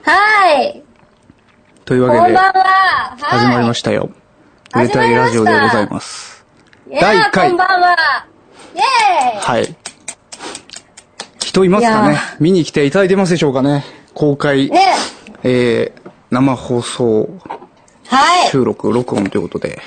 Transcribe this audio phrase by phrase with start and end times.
[0.00, 0.82] はい。
[1.84, 3.16] というわけで、こんばんは。
[3.20, 3.38] はい。
[3.40, 4.10] 始まりましたよ。
[4.74, 6.44] 売れたいラジオでございます。
[6.90, 7.96] 第一回こんばんは。
[8.74, 9.76] イェーイはい。
[11.40, 12.18] 人いますかね？
[12.40, 13.84] 見に来ていただいてますでしょうかね？
[14.14, 14.94] 公開、ね。
[15.42, 17.28] えー、生放送
[18.08, 18.48] はい。
[18.48, 19.82] 収録、録音ということで、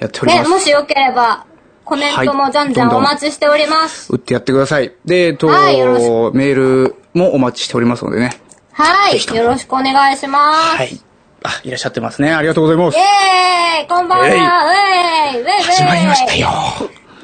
[0.00, 0.50] やっておりまね、す。
[0.50, 1.46] もしよければ、
[1.84, 4.12] コメントもじゃんじゃんお待ちしております。
[4.12, 4.94] 打ってやってください。
[5.04, 8.40] で、えっと、はいメールもお待ちしておりますのでね。
[8.78, 9.36] はい。
[9.36, 10.76] よろしくお願いします。
[10.76, 11.00] はい。
[11.42, 12.32] あ、いらっしゃってますね。
[12.32, 13.00] ありがとうございますイ。
[13.00, 16.48] ェーイこんばんはえいウェーイウェイウェイ始まりましたよ。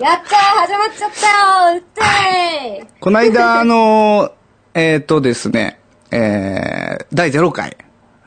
[0.00, 4.32] やったー始まっちゃったようってーこの間、あの、
[4.74, 5.78] えっとですね、
[6.10, 7.76] えー、第0回、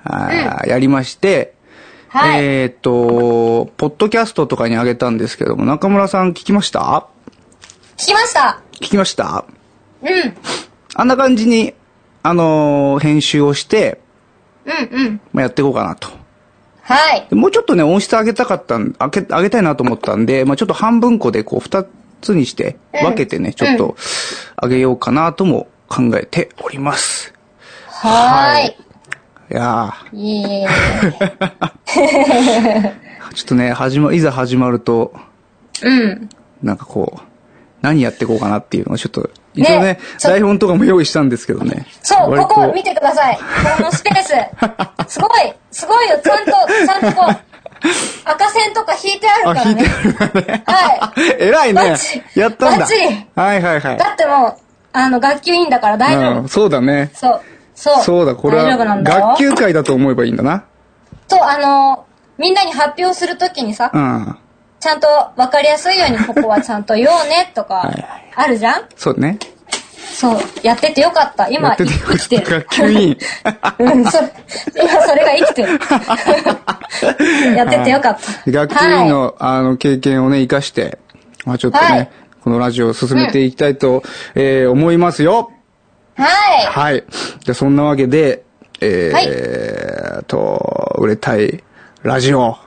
[0.05, 1.53] あーやりまして、
[2.09, 2.43] はい。
[2.45, 7.07] えっと、ポッドキャストとかに上げたんですけども、中村さん聞きました？
[7.97, 9.43] 聞きました聞きました？
[10.01, 10.37] うん。
[10.95, 11.73] あんな感じに、
[12.27, 14.01] あのー編集をして、
[14.65, 15.21] うんうん。
[15.31, 16.09] まあ、やっていこうかなと。
[16.81, 17.25] はい。
[17.29, 21.85] でもうちょっとね、音質上げたかったん、上げ、上げたいなと思ったんで、まあ、ちょっと半分個でこう、二
[22.21, 23.95] つにして、うん分けてね、ちょっと、
[24.61, 27.33] 上げようかなとも考えております。
[27.87, 28.75] はーい。
[29.49, 30.73] いやイエーイ。
[31.85, 32.91] ー、
[33.33, 35.13] ちょっとね、始ま、いざ始まると、
[35.81, 36.29] うん。
[36.61, 37.21] なんかこう、
[37.81, 41.85] 何やっていこうかなっていうのをちょっと、一応ね台本とかも用意したんですけどね。
[42.01, 43.37] そう、割ことこ見てください。
[43.77, 44.33] このスペース。
[45.07, 46.19] すごい、すごいよ。
[46.23, 47.35] ちゃんと、ちゃんとこう、
[48.25, 49.83] 赤線とか引いてあるあ、からね。
[49.83, 50.63] 弾いてあるからね。
[50.65, 51.21] はい。
[51.43, 51.97] 偉いね。
[52.35, 52.77] やったんだ。
[52.79, 53.97] バッチリはいはいはい。
[53.97, 54.55] だってもう、
[54.93, 56.41] あの、学級委員だから大丈夫。
[56.41, 57.11] うん、そうだね。
[57.13, 57.41] そう。
[57.75, 58.03] そう。
[58.03, 58.77] そうだ、これは。
[58.77, 60.63] 学級会だと思えばいいんだな。
[61.27, 62.05] と、あの、
[62.37, 64.37] みんなに発表するときにさ、うん。
[64.79, 68.89] ちゃんと分かりやすいようにここはちゃんと言おうねとかはいはい、あるじゃん？
[68.95, 69.39] そうね。
[69.97, 70.39] そう。
[70.63, 71.49] やっててよかった。
[71.49, 72.41] や今、っててよか生きてる。
[72.41, 72.51] った。
[72.51, 73.17] 学級委員。
[73.79, 75.79] うん、そ、今それが生きてる。
[77.55, 78.51] やっててよかった。
[78.51, 80.97] 学級委員の、あの、経験をね、活かして、
[81.45, 82.09] まあちょっとね、はい
[82.41, 85.51] このラジオを進めていきたいと、えー思いますよ。
[86.15, 86.65] はい。
[86.65, 86.93] はい。
[86.93, 87.03] はい。
[87.41, 88.43] じゃあそんなわけで、
[88.79, 91.61] えーはいえーと、売れたい
[92.03, 92.57] ラジオ、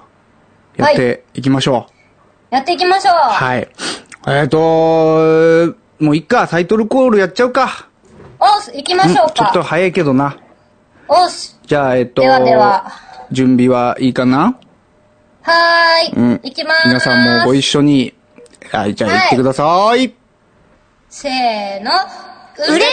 [0.76, 1.99] やっていきましょう。
[2.50, 3.14] やっていきましょう。
[3.14, 3.68] はい。
[4.26, 4.58] えっ、と、
[5.98, 7.88] もういっか、タイトルコールやっちゃうか。
[8.38, 9.64] おす、行きましょうちょっとか。
[9.64, 10.36] 早いけどな。
[11.08, 11.58] おす。
[11.66, 12.92] じゃあ、えっ、と、ではでは
[13.30, 14.58] 準備はいいかな？
[15.42, 16.18] はーい。
[16.18, 16.40] うん。
[16.42, 16.88] 行きまーす。
[16.88, 18.14] 皆さんもご一緒に、
[18.72, 20.14] はい、じゃあはい行ってください。
[21.08, 21.90] せーの。
[22.68, 22.88] 売れたい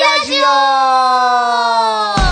[0.00, 0.32] ラジ
[2.26, 2.29] オ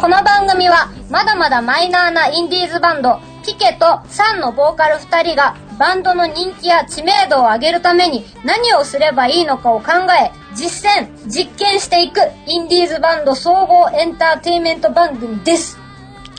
[0.00, 9.92] この番組はまだまだマイナーなインディーズバンドピケとサンのボーカル2人がバンドの人気や知名度を上げるために何をすればいいのかを考
[10.22, 15.78] え実践実験していくインディーズバンド総合エンターテインメント番組です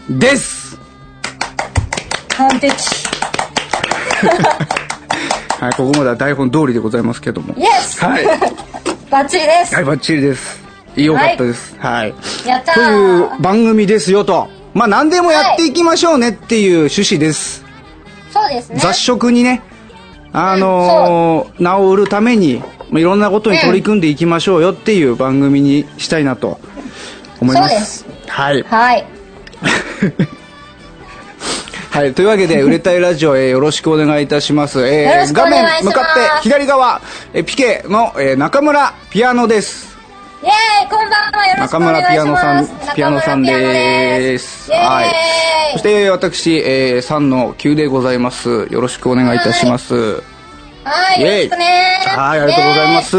[0.08, 0.78] です
[2.30, 2.76] 完璧
[5.60, 7.56] はい、ここまでは台本通りでございますけども。
[7.58, 8.26] イエスはい。
[9.10, 10.67] バッチリです、はい、バッチリです。
[11.04, 11.76] よかったです。
[11.80, 12.14] はい。
[12.46, 14.48] やったというー番組ですよと。
[14.74, 17.66] まあ、何でもやっていきましょうねっていう趣旨です。
[18.32, 19.64] そうですね雑食にね、
[20.34, 26.60] あのー治るために、まあいろんなことに取り組んでいきましょうよっていう番組にしたいなと
[27.42, 28.04] 思います。
[28.04, 28.64] そうはい。
[28.64, 29.06] はい
[31.90, 32.14] はい。
[32.14, 34.86] というわけで、 売れたいラジオ、えーよろしくお願いいたします。
[34.88, 37.02] えよろしくお画面向かって左側、
[37.34, 39.97] えーピケの、えー中村ピアノです。
[40.48, 43.52] イエーイこんばんはよろし中くお願いし村ピアノさんます、ピアノさんで。
[43.52, 45.12] ですはい。
[45.74, 48.66] そして私、えー、3の9でございます。
[48.72, 50.24] よろしくお願いいたします。
[50.86, 51.66] はいよろしくね
[52.06, 53.18] はい、ありがとうございます。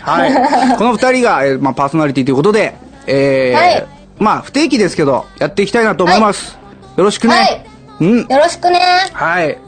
[0.00, 0.76] はい。
[0.78, 2.74] この二人が、えーまあ、パーソナリティということで、
[3.06, 3.86] えーはい
[4.18, 6.56] まあ、不定期ですけど、やっていきたいなと思います。
[6.96, 7.34] よろしくね。
[7.34, 7.66] はい
[8.00, 8.18] うん。
[8.20, 8.80] よろしくね
[9.12, 9.58] はい。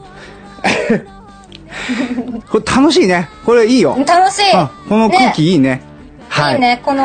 [2.49, 3.29] これ楽しいね。
[3.45, 3.95] これいいよ。
[4.07, 5.90] 楽しいあこの空気いいね。
[6.31, 6.55] はい。
[6.55, 7.03] いいねこの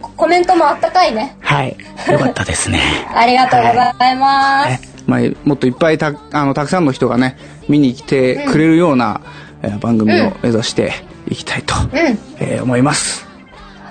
[0.00, 1.36] ココメントもあったかいね。
[1.40, 1.76] はい。
[2.10, 2.80] よかったですね。
[3.14, 4.80] ありがとうございます、ね。
[5.06, 7.36] まあ、もっといっぱいたあのたくさんの人がね
[7.68, 9.20] 見に来てくれるような、
[9.62, 10.92] えー番組を目指して
[11.28, 12.18] いきたいと、うん。
[12.38, 13.26] えー思います。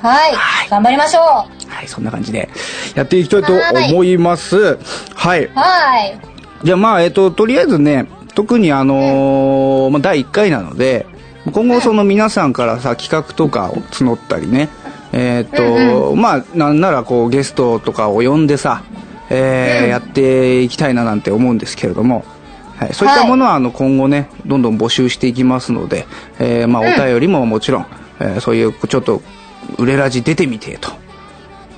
[0.02, 0.70] はい、はい。
[0.70, 1.24] 頑張りましょう。
[1.70, 2.50] はいそんな感じで
[2.96, 3.54] やっていきたいと
[3.90, 4.78] 思います。
[5.16, 5.50] はい。
[5.54, 6.18] はい。
[6.64, 11.06] じゃあまあえっ、ととりあえずね特にあのーまあ、第1回なので
[11.52, 14.70] 今後その皆さんからさ企画とかを募ったりね。
[15.14, 18.84] えっ、と、まあなんならこうゲストとかを呼んでさ、
[19.30, 22.26] えーやっていきたいななんて思うんですけれども、
[22.78, 26.06] はい、そういったものは、あの、今後ね、どんどん募集していきますので、
[26.40, 27.86] えー、まあ、お便りももちろん、
[28.20, 29.22] えーそういう、ちょっと、
[29.78, 30.92] 売れラジ出てみて、と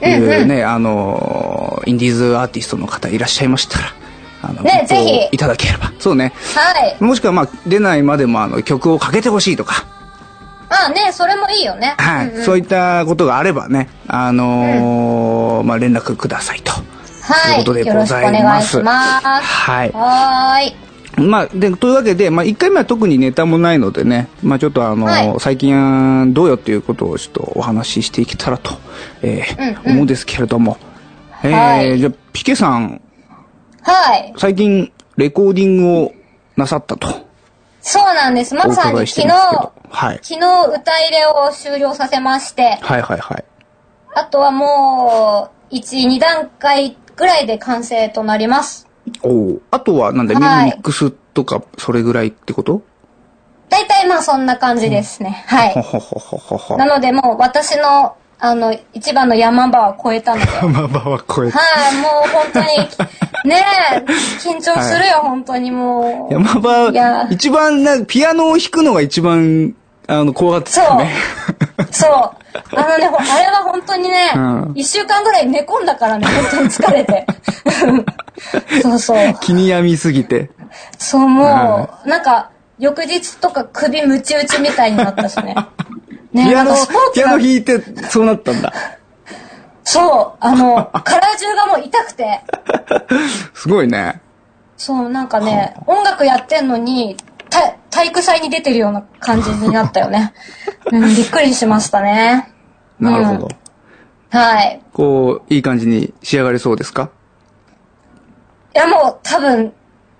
[0.05, 3.93] いうね、あのーインディーズアーティストの方いらっしゃいましたら、
[4.41, 5.91] あの、ごねぜひいただければ。
[5.99, 6.33] そうね。
[6.55, 7.03] はい。
[7.03, 9.85] もしくは、まあ、出ないまでも、あの、曲をかけてほしいとか、
[10.69, 11.95] あ、ね、それもいいよね。
[11.97, 16.71] はい、うんうんそういったことがあればね、あのーまあ、連絡くださいと。
[16.71, 16.83] はい。
[16.83, 19.43] ということでよろしくお願いします。
[19.43, 19.91] はい。
[19.91, 20.87] はーい。
[21.17, 28.75] まあ、で、というわけで、まあ、1回目は特にネタもないのでね、まあ、ちょっとあの、はい最近どうよっていうことをちょっとお話ししていけたらと、
[29.23, 30.77] えーうんうん思うんですけれども、
[31.43, 33.01] えーはいじゃあ、ピケさん、
[33.87, 34.33] はい。
[34.37, 36.13] 最近、レコーディングを
[36.57, 37.07] なさったと、
[37.79, 38.53] そうなんです。
[38.53, 39.29] まおさに昨日。
[39.29, 40.19] はい。
[40.21, 43.45] 昨日歌入れを終了させまして、はいはいはい。
[44.13, 48.89] あとはもう、1、2段階ぐらいで完成となります。
[49.23, 52.81] おおあとは、なんだ、はいミックスとか、それぐらいってこと？
[53.69, 55.45] 大体まあそんな感じですね。
[55.47, 55.73] はい。
[55.73, 56.77] ほほほほほほ。
[56.77, 60.51] なのでもう私の、あの、一番の山場は超えたので。
[60.51, 61.57] はい、まあまあは超えた。
[61.93, 62.65] もう本当に、
[63.49, 64.03] ねえ、
[64.39, 66.33] 緊張するよ、本当にもう。
[66.33, 69.73] 山場いや、一番な、ピアノを弾くのが一番、
[70.07, 71.13] あの、怖かったですよね。
[71.91, 72.37] そう。
[72.75, 77.25] あのね、ほあれは本当にねうん、一、週間ぐらい寝込んだからね、本当に疲れて。
[78.81, 79.35] そうそう。
[79.41, 80.51] 気に病みすぎて。
[80.97, 85.55] そう、もう、なんか、翌日とか首ムチ打ちみたいになったしね。
[86.37, 87.79] ねピアノなんかスポー、ツピアがノ弾いて、
[88.09, 88.73] そうなったんだ。
[89.83, 92.41] そう、あの、 体中がもう痛くて。
[93.53, 94.21] すごいね。
[94.77, 97.17] そう、なんかね、音楽やってんのに、
[97.49, 100.33] た体育祭に出てるような感じになったよね。
[100.91, 102.51] うん、びっくりしましたね。
[102.99, 103.45] なるほど。
[103.45, 103.67] うん
[104.29, 104.81] はい。
[104.91, 107.09] こう、いい感じに仕上がりそうですか？
[108.75, 109.71] いや、もう多分、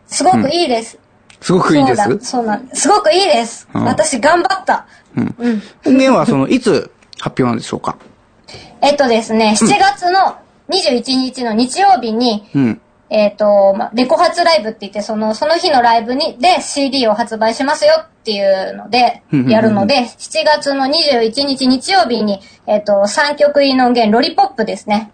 [0.07, 0.97] すごくいいです。
[1.41, 2.19] すごくいいです？
[2.21, 2.81] そうなんです。
[2.81, 3.67] すごくいいです。
[3.73, 4.87] うん私頑張った。
[5.15, 5.35] うん。
[5.37, 5.61] うん。
[5.85, 7.97] 音源はその、いつ発表なんでしょうか？
[8.81, 10.37] えっとですね、7月の
[10.69, 12.81] 21日の日曜日に、うん。
[13.09, 25.11] えっ、と、まあ、レコ発ライブって言って、その、その日のライブに、で CD を発売しますよっていうのでうんうんう、んやるので、7月の21日日曜日に、えっ、と、3曲入りの音源、ロリポップですね。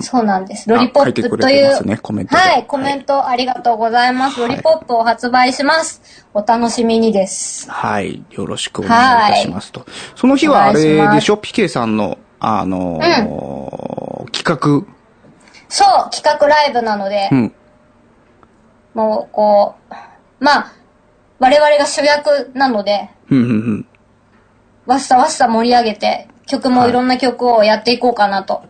[0.00, 0.70] そうなんです。
[0.70, 1.84] ロリポップという。
[1.84, 4.40] ねコメントではい、コメントありがとうございます。
[4.40, 6.26] はいロリポップを発売します。
[6.32, 7.70] お楽しみにです。
[7.70, 8.24] はい。
[8.30, 9.84] よろしくお願いいたしますと。
[10.16, 11.36] その日はあれでしょ？
[11.36, 13.94] ピケさんの、あのー
[14.32, 14.84] 企
[15.74, 17.36] そう、企画ライブなので、画。
[17.36, 17.52] うん。
[18.94, 19.94] もう、こう、
[20.38, 20.72] まあ、
[21.40, 23.86] 我々が主役なので、うんうんうん。
[24.86, 28.62] わっさわっさ盛り上げて、曲もいろんな曲をやっていこうかなと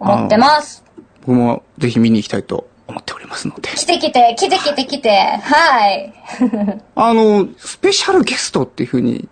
[0.00, 0.82] 思ってます。
[1.20, 3.68] 僕もぜひ見に行きたいと思っておりますので。
[3.68, 5.10] 来て来て、来て来て来て、
[5.40, 6.12] はい。
[6.96, 9.28] あの、スペシャルゲストっていう風に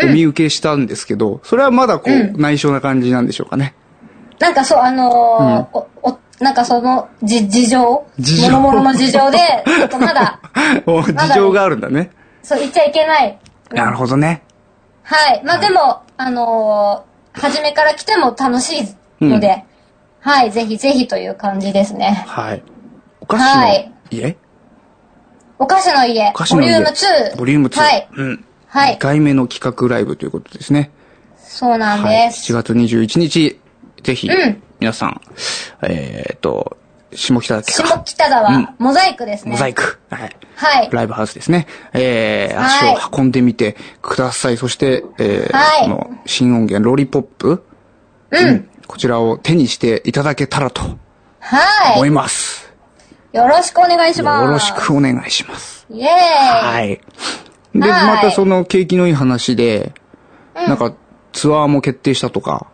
[0.00, 3.74] お見受けしたんですけど、それはまだこう、うん内緒な感じなんでしょうかね。
[4.40, 8.06] なんかそう、あのーお、お、なんかその、じ、事情？
[8.18, 10.40] 事情もろもろの事情で、ちょっとまだ、
[10.86, 12.10] お事情があるんだね。
[12.42, 13.38] そう言っちゃいけない。
[13.70, 14.42] なるほどね。
[15.02, 15.42] はい。
[15.44, 18.78] まあでも、あのー初めから来ても楽し
[19.20, 19.64] いので、
[20.18, 22.24] はい、ぜひぜひという感じですね。
[22.26, 22.62] はい。
[23.20, 24.36] お菓子のはい家？
[25.58, 27.36] お菓子の家、お菓子の家ボリューム2。
[27.38, 27.78] ボリューム2。
[27.78, 28.08] はい。
[28.16, 28.44] うん。
[28.66, 30.90] はい2回目の企画ライブということですね。
[31.38, 32.26] そうなんはい。
[32.28, 32.52] です。
[32.52, 33.59] 7月21日、
[34.02, 35.20] ぜひうん、皆さん、
[35.82, 36.76] えーっと、
[37.12, 39.52] 下北沢下北沢、うんモザイクですね。
[39.52, 39.98] モザイク。
[40.10, 40.36] はい。
[40.56, 40.88] はい。
[40.92, 41.66] ライブハウスですね。
[41.92, 44.56] えー、はい足を運んでみてください。
[44.56, 47.64] そして、えーはいこの新音源、ロリポップ、
[48.30, 48.68] うん。
[48.86, 50.82] こちらを手にしていただけたらと
[51.40, 51.96] はい。
[51.96, 52.72] 思います。
[53.32, 54.44] よろしくお願いします。
[54.44, 55.86] よろしくお願いします。
[55.90, 56.08] イエーイ。
[56.08, 57.00] はい。
[57.74, 59.92] で、はいまたその景気のいい話で、
[60.54, 60.94] なんか
[61.32, 62.66] ツアーも決定したとか、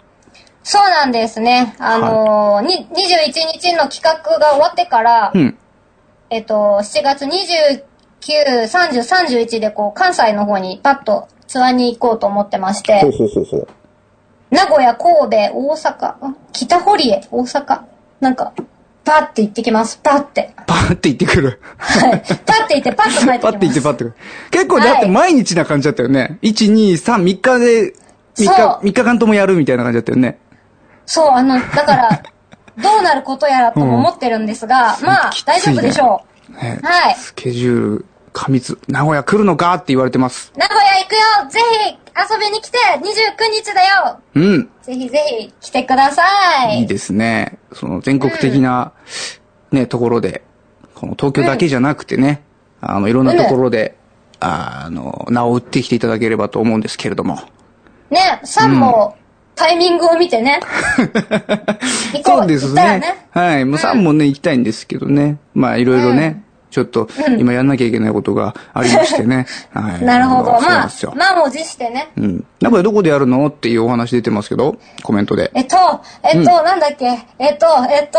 [0.68, 1.76] そうなんですね。
[1.78, 5.56] あのーに、21日の企画が終わってから、うん。
[6.28, 7.84] えっと、7月29、
[8.20, 13.68] 30、31でこう、関西の方にパッとツアーに行こうと思ってましてほう、ほうほうほう。
[14.50, 17.80] 名古屋、神戸、大阪、ん北堀江、大阪、
[18.18, 18.52] なんか、
[19.04, 20.00] パッて行ってきます。
[20.02, 20.52] パッて。
[20.66, 21.60] パーって行ってくる。
[21.76, 22.22] はい。
[22.44, 23.40] パッて行って、パッと帰ってきます。
[23.40, 24.14] パッて行ってパッてくる。
[24.50, 26.40] 結構だってはい毎日な感じだったよね。
[26.42, 27.92] 1、2、3、3日で、
[28.34, 30.40] 3そう日、3日間ともやるみたいな感じだったよね。
[31.06, 32.22] そう、あの、だから、
[32.82, 36.86] どうなることやらとも思ってるんですが、まあ大丈夫でしょねう。
[36.86, 37.14] はい。
[37.14, 40.52] スケジュール、過密、名古屋来るのかって言われてます。
[40.56, 41.58] 名古屋行くよぜ
[41.88, 41.98] ひ
[42.34, 44.70] 遊びに来て !29 日だようん。
[44.82, 46.22] ぜひぜひ来てくださ
[46.70, 46.80] い。
[46.80, 47.58] いいですね。
[47.72, 48.92] その全国的な、
[49.72, 50.42] ね、ところで、
[50.94, 52.42] この東京だけじゃなくてね、
[52.80, 53.96] あの、いろんなところで、
[54.40, 57.40] あの、名を打ってきていただければと思うんですけれども。
[58.10, 59.16] ね、さんも、
[59.56, 60.60] タイミングを見てね。
[62.12, 63.26] 行こうそうですねね。
[63.30, 63.64] はい。
[63.64, 65.38] もうさんもね、行きたいんですけどね。
[65.54, 66.44] まあ、いろいろね、
[66.76, 69.46] ちょっと、今やんなきゃいけないことがありましてね。
[69.72, 70.04] はい。
[70.04, 70.60] なるほど。
[70.60, 72.10] まあんですよ、満を持してね。
[72.18, 72.44] うん。
[72.60, 75.50] なんかどこでやるのっていうお話出てますけど、コメントで。
[75.54, 75.76] えっと、
[76.22, 77.06] えっと、なんだっけ、
[77.38, 78.18] えっと、えっと、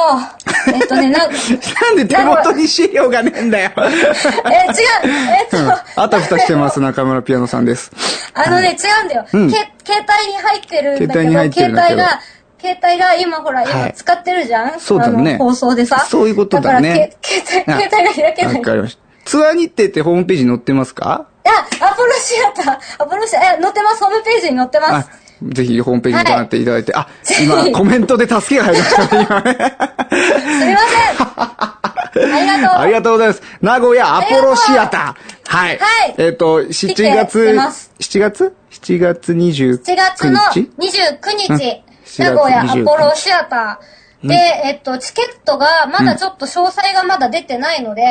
[0.74, 3.70] えっとね、なん、え、違う、なんで手元に資料がねえんだよ。
[3.78, 7.92] えっと、うんあたふたしてます、 中村ピアノさんです。
[8.34, 9.26] あのね、違うんだよ。
[9.34, 12.37] うんけ携帯に入ってるんだけど、携帯に入ってるんだけど携帯が、
[12.76, 14.80] 携帯が今ほら、はい今使ってるじゃん？
[14.80, 16.00] そうだね放送でさ。
[16.00, 18.56] そういうことだねから、け携帯、携帯が開けない。
[18.56, 19.02] わかりました。
[19.26, 21.28] ツアー日程ってホームページに載ってますか？
[21.46, 25.10] あ、アポロシアター、アポロシア、え、載ってます、ホームページに載ってまあす。、
[25.44, 29.54] ぜひホームページにご覧っていただいて、あ、ぜひ今コメントで助けが入りましたね、今ね。
[29.54, 32.34] すみません。
[32.34, 32.80] ありがとう。
[32.82, 33.42] ありがとうございます。
[33.62, 35.58] 名古屋アポロシアター。
[35.58, 35.78] はい。
[35.78, 41.82] はいえっ、と、7来月てます、7月 ?7 月29日？7月の29うん日、7
[42.18, 44.28] 名古屋ア29ポロシアター。
[44.28, 44.34] で、
[44.66, 48.04] えっと、チケットが、まだちょっと詳細がまだ出てないので、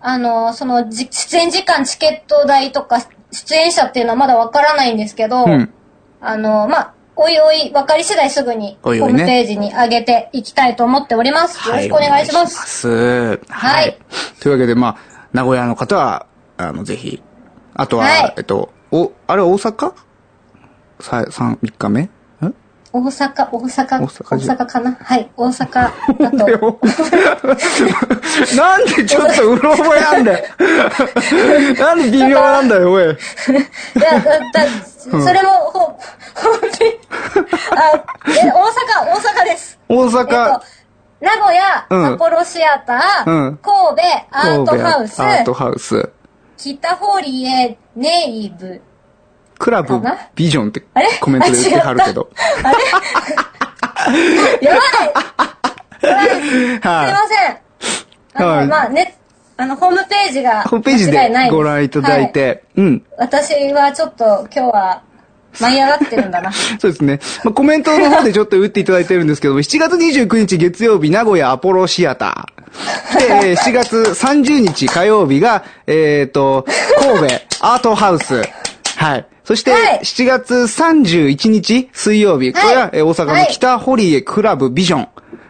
[0.00, 3.00] あの、その、じ出演時間、チケット代とか、
[3.32, 5.72] 出演者っていうのはまだわからないんですけど、うん
[6.20, 11.68] あの、まあ、おいおい、分かり次第すぐに、ホームページに上げていきたいと思っております。
[11.68, 12.80] よろしくお願いします。
[12.80, 12.88] す。
[12.88, 13.98] ははい
[14.40, 14.96] というわけで、まあ、
[15.32, 16.26] 名古屋の方は、
[16.56, 17.22] あの、ぜひ。
[17.74, 19.94] あとは、はいえっと、お、あれ大阪？
[21.00, 22.02] さ、三、三日目？
[22.02, 22.10] ん
[22.92, 24.98] 大阪、大阪、大大阪かな？
[25.00, 25.72] はい、大阪
[26.18, 26.80] だと。
[28.56, 30.44] なんでちょっとうろ覚えなんだよ。
[31.78, 33.04] なんで微妙なんだよ、おい。
[33.04, 33.14] いや、
[34.20, 34.66] だ、だ、
[34.98, 36.98] それも、ほ、ほんとに、
[37.76, 37.92] あ、
[38.26, 38.58] え、大阪、
[39.06, 39.78] 大阪です。
[39.88, 40.60] 大えっと阪、、
[41.20, 42.06] 名古屋、うん。
[42.14, 43.58] アポロシアター、うん。
[43.58, 46.10] 神戸、アートハウス、アートハウス、
[46.56, 48.82] 北堀江、ネイブ、
[49.60, 50.00] クラブ
[50.34, 51.08] ビジョンってあれ？
[51.20, 52.30] コメントで言ってはるけど。
[54.62, 54.82] やばい
[56.00, 57.58] すいまはせん。
[58.34, 59.18] あの、はいまあね、
[59.58, 60.64] あの、ホームページがい。
[60.64, 62.86] ホームページでご覧いただいて、うん。
[62.86, 65.02] はい私はちょっと今日は
[65.60, 66.50] 舞い上がってるんだな。
[66.80, 67.20] そうですね。
[67.44, 73.18] まあ、コメントの方でちょっと打っていただいてるんですけども、 7月29日月曜日、名古屋アポロシアター。
[73.18, 76.64] で、えー7月30日火曜日が、えっ、と、
[76.98, 78.42] 神戸アートハウス。
[78.96, 79.26] はい。
[79.50, 80.00] そして、はい。
[80.04, 85.08] 7月31日水曜日、これは、えー大阪の北堀江クラブビジョン。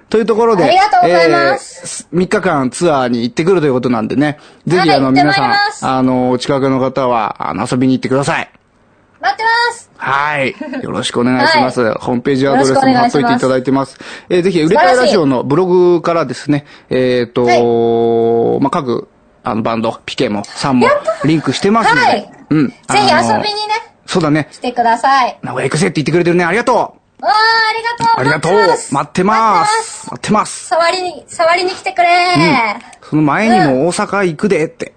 [0.09, 2.09] というところで、ありがとうございます。
[2.11, 4.39] えー3日間ツアーに行ってくるということなんでね。
[4.67, 8.51] ぜひ、はいあの、行ってま皆さんあの、お近くの方は、あの、遊びに行ってください。
[9.21, 9.91] 待ってます。
[9.99, 10.55] はい。
[10.83, 11.93] よろしくお願いします。
[11.97, 13.99] ホームページアドレスも貼っといていただいてます。
[14.31, 19.09] えーぜひ、売れたいラジオのブログからですね、えっ、と、まあ、各、
[19.45, 20.89] あの、バンド、ピケも、さんも、
[21.27, 22.33] リンクしてますので、はい。
[22.49, 22.69] うん。
[22.69, 24.49] ぜひ遊びにね、そうだね。
[24.51, 25.39] 来てください。
[25.41, 26.45] 名古屋行くぜって言ってくれてるね。
[26.45, 32.09] ありがとわあ、ありがとううありがとう待ってます待ってます待ってます触りに、触りに来てくれ
[33.03, 34.95] その前にも大阪行くでって、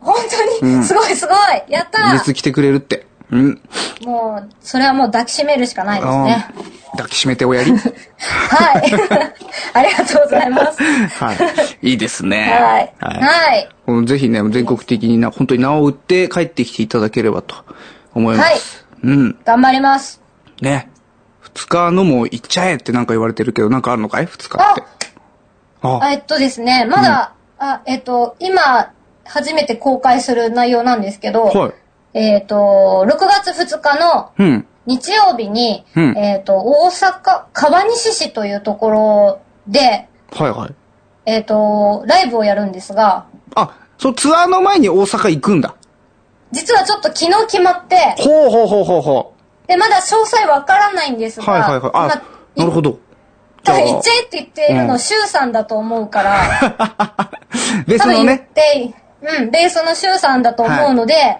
[0.00, 0.16] 本
[0.60, 3.06] 当に、すごいすごいやった実来てくれるって。
[3.30, 3.62] うん。
[4.04, 6.46] もう、それはもう抱きしめるしかないですね。
[6.56, 7.70] うん抱きしめておやり。
[7.72, 8.92] はい。
[9.72, 10.82] ありがとうございます。
[10.82, 11.90] はい。
[11.92, 12.52] いいですね。
[12.52, 12.92] はい。
[13.00, 13.66] はい。
[13.86, 14.06] はい。
[14.06, 17.54] ぜひね、全国的にな、本当に名を売って帰ってきていただければと
[18.14, 18.86] 思います。
[19.02, 19.38] うん。
[19.44, 20.20] 頑張ります。
[20.60, 20.90] ね。
[21.40, 24.26] 二日のも行っちゃえってなんか言われてるけど、なんかあるのかい？
[24.26, 24.82] 二日って。
[25.82, 28.92] ああえっとですね、まだ、あ、えっと、今、
[29.24, 31.72] 初めて公開する内容なんですけど、はい。
[32.14, 34.66] えっと、6月2日のうん。
[34.84, 40.74] 日曜日に、うんえっと、大阪、川西市というところで、はいはい。
[41.24, 45.76] えっと、ライブをやるんですが、あ、そう、ツアーの前に大阪行くんだ。
[46.52, 49.34] 実はちょっと昨日決まって、ほうほうほうほうほ
[49.66, 51.44] で、まだ詳細わからないんですう。
[51.44, 51.90] が、はいはいはい。
[51.94, 52.22] あ、
[52.56, 52.90] なるほど。
[52.92, 52.98] ど。
[53.64, 56.42] 多分行っちゃえって言っているうんの、シュウさんだと思うから、
[57.86, 58.38] ベースのね。
[58.54, 61.38] て、うん、ベースのシュウさんだと思うので、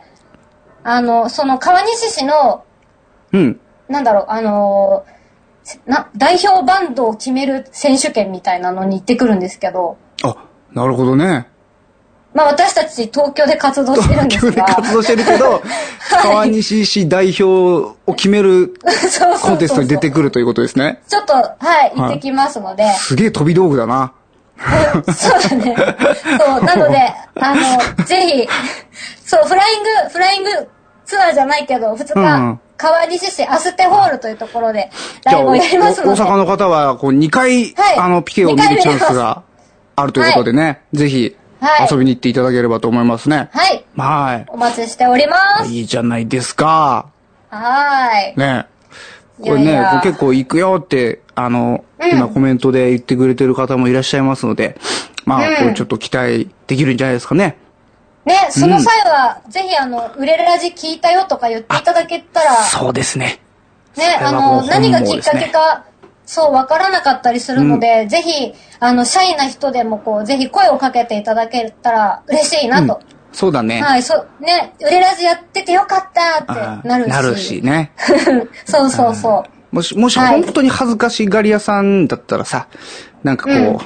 [0.85, 2.64] あの、その川西市の、
[3.33, 3.61] うん。
[3.88, 5.12] なんだろう、あのー
[5.87, 10.37] な、代表バンドを決める選手権みたいなのに行ってくるんですけど、あ、
[10.73, 11.49] なるほどね。
[12.35, 15.62] まあ私たち東京で活動してるんです東京でが、活動してるけど、
[16.23, 18.75] 川西市代表を決める
[19.43, 21.03] コンテストに出てくるということですね。
[21.09, 21.51] ちょっと、は
[21.87, 24.12] い、行ってきますので、すげえ飛び道具だな。
[25.12, 25.75] そうだね。
[26.39, 27.61] そう、なので、あの、
[28.05, 28.49] ぜひ、
[29.25, 30.51] そう、フライング、フライング
[31.05, 34.91] ツアーじゃないけど、2日、川西市アステホールというところで、
[35.25, 37.97] ライブをやりますので、お大阪の方は、こう、2回、はい。
[37.97, 39.43] あの、ピケを見るチャンスが
[39.97, 43.49] あるということでね、ぜひ、はい遊びに行っていただければと思いますね。
[43.52, 43.85] はい。
[43.97, 45.66] はお待ちしておりまい。
[45.66, 45.73] す。
[45.73, 47.07] いいじゃないですか。
[47.50, 48.37] はーい。
[48.37, 48.66] ね。
[49.40, 54.76] これね、いやいや結構行くよって、あの、うん今コメントで言ってくれてる方もいらっしゃいますので、
[55.25, 57.57] まあ、うんこれちょっと期待できるんじゃないですかね。
[58.25, 63.40] ね、その際は、ぜひあの、売れラジ聞いたよとか言っていただけたら、そうですね。
[63.97, 65.85] ね、あの、何がきっかけか、
[66.25, 73.00] そう、わからなかったりするので、ぜひ、あの、シャイな人でもこう、ぜひ声をかけていただけたら嬉しいなと。
[73.33, 73.83] そうだね。
[73.83, 77.11] はい、そう、ね、売れラジやっててよかったあってなるし。
[77.11, 77.93] なるしね。
[78.67, 79.75] そうそうそう。
[79.75, 82.67] もし、もしはい本当に恥ずかしがり屋さんだったらさ、
[83.23, 83.79] なんかこう、うん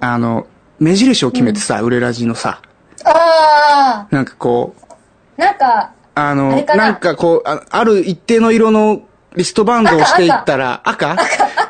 [0.00, 0.48] あの、
[0.80, 2.60] 目印を決めてさ、売れラジのさ、
[3.04, 9.02] あなんかこう、ー、なんか、あの、あなんかこうあ、ある一定の色の
[9.36, 11.16] リストバンドをしていったら、赤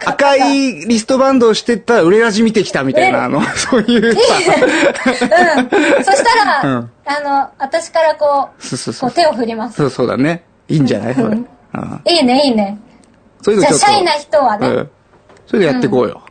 [0.07, 0.37] 赤？
[0.37, 4.21] いリストバンドをしていったら、売れラジ見てきたみたいな、あの、 そういうさ、
[5.97, 6.04] うん。
[6.04, 9.11] そしたら、うんあの、私からこう、そうそうそう。
[9.12, 9.76] 手を振ります。
[9.76, 10.45] そうそうだね。
[10.69, 11.14] いいんじゃない？
[11.14, 12.78] いいね、いいね。
[13.42, 13.61] そういう。
[13.61, 14.90] じゃあ、シャイな人はね、うん。
[15.47, 16.23] それでやっていこうよ。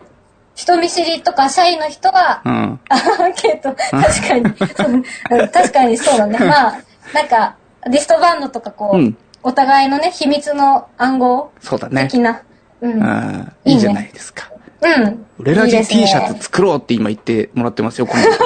[0.56, 2.80] 人見知りとかシャイの人は、うん。
[2.90, 4.42] アンケート、確かに、
[5.42, 6.38] うん確かにそうだね。
[6.40, 6.78] まあ、
[7.14, 7.56] なんか、
[7.90, 12.04] リストバンドとかこう、うんお互いのね、秘密の暗号そうだね。
[12.04, 12.44] 的な。
[12.82, 13.54] うん。
[13.66, 14.52] いいじゃないですか。
[14.82, 15.26] うん。
[15.38, 18.38] 売れラジいいです T ねシャツ作ろうって今言ってもらってますよ、コメントで。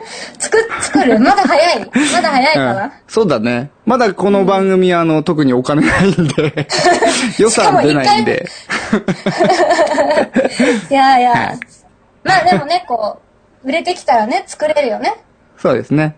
[0.38, 1.18] 作、作る？
[1.20, 3.70] まだ早いまだ早いかうんな、 そうだね。
[3.86, 6.66] まだこの番組、あの、特にお金ないんで、
[7.38, 8.46] 予算出ないんで。
[10.90, 11.58] いやいや、はい
[12.22, 13.18] まあでもね、こ
[13.64, 15.14] う、売れてきたらね、作れるよね。
[15.56, 16.16] そうですね。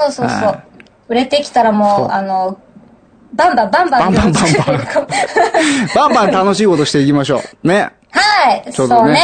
[0.00, 0.62] そうそうそうは。
[1.08, 2.58] 売れてきたらもう、あの、
[3.34, 4.00] バンバンバンバン。
[4.00, 4.86] バンバンバンバン
[5.94, 7.68] バンバン楽しいことしていきましょう。
[7.68, 7.90] ね。
[8.10, 9.18] はい、ちょうどね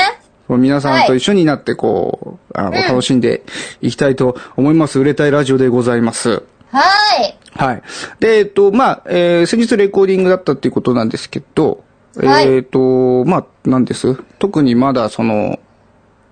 [0.49, 3.45] 皆さんと一緒になって、こう、あの、楽しんで
[3.81, 4.99] いきたいと思います。
[4.99, 6.43] 売れたいラジオでございます。
[6.73, 6.81] は
[7.23, 7.39] い。
[7.53, 7.83] はい。
[8.19, 11.85] で、えっと、まあ、えー先日レコーディングだったっていうことなんですけど、
[12.17, 14.17] はいえっと、まあ、なんです？
[14.41, 15.61] 特にまだその、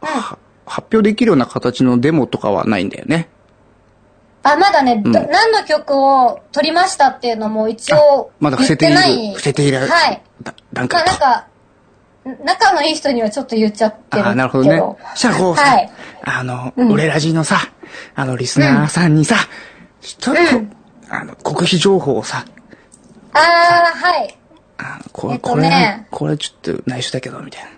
[0.01, 0.37] は
[0.67, 3.29] 発表できるような形のデモとかはないんだよね。
[4.53, 9.31] あ、まだね、ど何の曲を撮りましたっていうのも一応まだ伏せていない。
[9.31, 10.23] 伏せているはい。
[10.43, 11.11] だ段まあ階と。
[11.11, 11.47] なんか、
[12.45, 14.25] 仲のいい人にはちょっと言っちゃってるけど。
[14.27, 14.79] ああ、なるほどね。
[15.15, 15.91] そしたらこうさ、はい。
[16.23, 17.59] あの、うん売れラジのさ、
[18.15, 19.37] あの、リスナーさんにさ、
[20.01, 20.73] ちょっと、うん
[21.11, 22.45] あの、国費情報をさ、
[23.33, 24.35] ああ、はい。
[24.79, 27.71] あのこれ、えっとこれね、これちょっと内緒だけど、みたいな。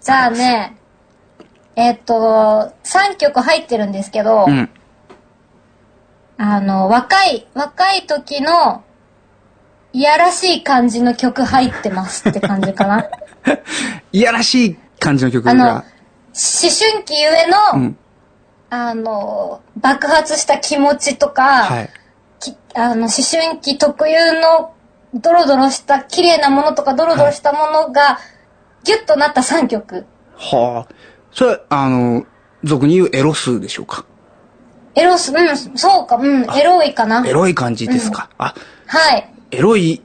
[0.00, 0.76] じゃあね、
[1.76, 4.70] えっと、3曲入ってるんですけど、うん。
[6.38, 8.84] あの、若い、若い時の、
[9.92, 13.06] いやらしい感じの曲入ってますって感じかな。
[14.12, 15.82] いやらしい感じの曲あの、が思、
[16.34, 17.98] 春期ゆえの、うん。
[18.68, 21.90] あの、爆発した気持ちとか、はい。
[22.40, 24.74] きあの、思春期特有の
[25.14, 28.18] ドロドロした綺麗なものとかドロドロしたものが、
[28.84, 30.04] ギュッとなった3曲。
[30.36, 30.94] はあ。
[31.32, 32.26] それ、あの、
[32.64, 34.04] 俗に言うエロスでしょうか。
[34.96, 37.24] エロス、うん、そうか、うん、エロいかな。
[37.26, 38.30] エロい感じですか。
[38.38, 38.54] あ、
[38.86, 39.30] はい。
[39.50, 40.02] エロい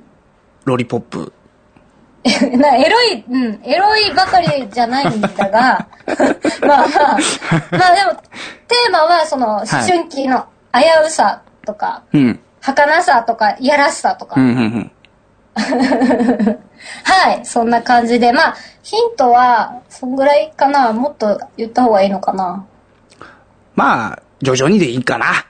[0.66, 1.34] ロリポップ。
[2.58, 5.50] なエロい、うん、エロいばかりじゃないんだが、
[6.62, 7.18] まあまあ、
[7.72, 8.22] まあでも、
[8.68, 12.40] テーマはその、思春期の危うさとか、うん。
[12.60, 14.92] 儚さとか、いやらしさとか、うん、うん、うん。
[17.04, 22.66] はい、そんな感じで、まあ、ヒントは、そんぐらいかな、もっと言った方がいいのかな。
[23.76, 25.46] まあ、徐々にでいいかな。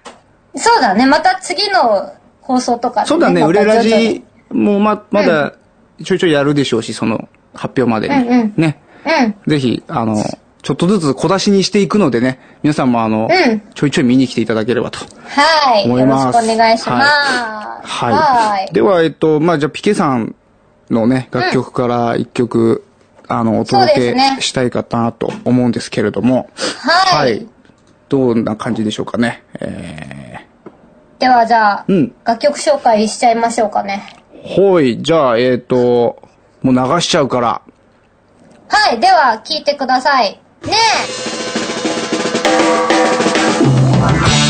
[0.56, 5.54] そうだね、また次の放送とかで、そうだね、売れラジもま、まだ、
[6.04, 8.16] ちょいちょいやるでしょうし、その、発表までに。
[8.16, 8.82] うんうんね。
[9.06, 9.36] うん。
[9.48, 10.16] ぜひ、あの、
[10.62, 15.00] ちょっとずつ小出しにしていくのでね、皆さんもあの、うんちょいちょい見に来ていただければと。
[15.00, 15.88] はい。
[15.88, 17.08] よろ思いますしくお願いします。
[17.88, 18.14] はい。
[18.14, 18.74] はい。
[18.74, 20.36] では、えっと、まあ、じゃあ、ピケさん
[20.90, 22.84] のね、楽曲から一曲、
[23.28, 27.48] あの、お届けしたいかなと思うんですけれども、はい。
[28.12, 29.42] どんな感じでしょうかね。
[29.62, 30.36] え
[31.18, 34.04] ではじゃあ、うん楽曲紹介しちゃいましょうかね。
[34.34, 36.22] ー、ほい、じゃあ、えっ、と、
[36.62, 37.62] もう流しちゃうから、
[38.68, 39.00] はい。
[39.00, 40.42] では、聴いてください。
[40.66, 40.74] ね
[44.10, 44.41] 息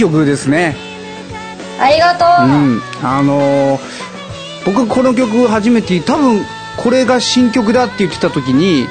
[0.00, 0.76] 曲ですね。
[1.78, 2.46] ありがとう。
[2.46, 2.82] うん。
[3.02, 4.10] あのー
[4.64, 6.42] 僕この曲初めて、多分
[6.76, 8.86] これが新曲だって言ってた時に、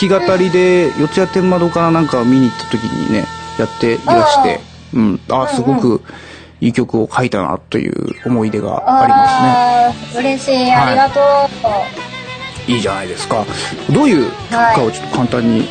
[0.00, 3.24] 弾き語りで四谷天窓かななんか見に行った時にね、
[3.58, 4.60] やっていらして、
[4.94, 5.20] うん。
[5.30, 6.02] あ、すごく
[6.60, 10.28] いい曲を書いたなという思い出がありますね。
[10.28, 10.72] 嬉しい。
[10.72, 11.20] ありがと
[12.68, 12.70] う。
[12.72, 13.46] いいじゃないですか。
[13.90, 15.68] どういう曲かをちょっと簡単に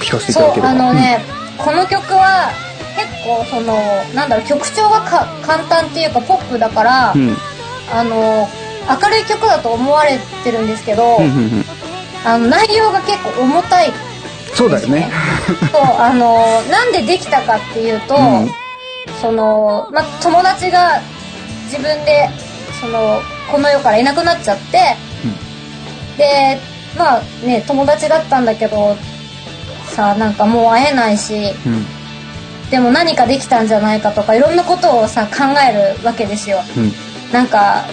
[0.00, 0.70] 聞かせていただければ。
[0.70, 1.20] あのね、
[1.58, 2.50] この曲は
[2.96, 3.74] 結構その
[4.14, 7.28] なんだろう曲調がか簡単っていうかポップだから、うん。
[7.28, 7.36] うん。
[7.92, 8.48] あの
[9.02, 11.64] 明るい曲だと思われてるんですけど、うんうんうん
[12.26, 13.92] あの内容が結構重たい
[14.54, 15.10] そうだよね。
[15.70, 18.48] そうあのなんでできたかっていうと、うん
[19.20, 21.02] そのま友達が
[21.64, 22.30] 自分で
[22.80, 23.20] その
[23.52, 24.96] この世からいなくなっちゃって、
[26.16, 26.58] で
[26.96, 28.96] まあね友達だったんだけど
[29.84, 31.86] さなんかもう会えないしうん。
[32.70, 36.58] でも何かできたんじゃないかとかいろんなことをさ考えるわけですよ。
[36.76, 36.92] うん。
[37.32, 37.84] なんか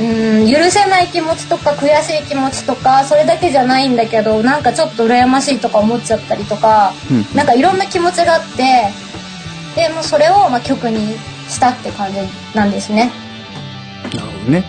[0.00, 7.36] うーん許せない気持ちとか悔しい気持ちとかそれだけじゃないんだけどなんかちょっと羨ましいとか思っちゃったりとか、うん。
[7.36, 8.88] なんかいろんな気持ちがあって
[9.74, 11.16] でもうそれをまあ曲に
[11.48, 12.18] したって感じ
[12.54, 13.10] なんですね。
[14.04, 14.64] なるほどね。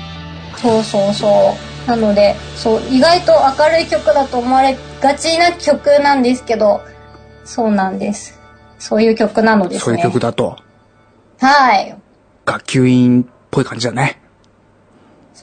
[0.57, 1.89] そうそうそう。
[1.89, 6.81] なのでそう意外と明るい曲だと思われがちな曲なんですけど
[7.45, 8.36] そうなんです
[8.79, 9.79] そういう曲なのですね。
[9.79, 10.57] そういう曲だと、
[11.39, 11.95] はい。
[12.45, 14.21] 学級委員っぽい感じだね。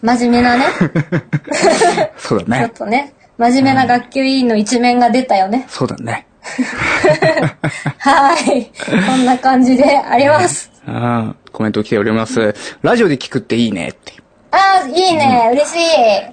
[0.02, 0.64] 真面目なね。
[0.78, 2.68] ちょっそうだね。
[2.70, 3.14] とね。
[3.38, 5.66] 真面目な学級委員の一面が出たよね。
[5.68, 6.26] そうだね。
[7.98, 8.70] はい。
[9.06, 10.70] こんな感じであります。
[10.86, 12.54] ああ、コメント来ております。
[12.82, 14.12] ラジオで聞くっていいねって。
[14.50, 15.78] あーいいね、嬉しい。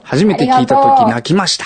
[0.04, 1.66] 初めて聞いた時泣きました。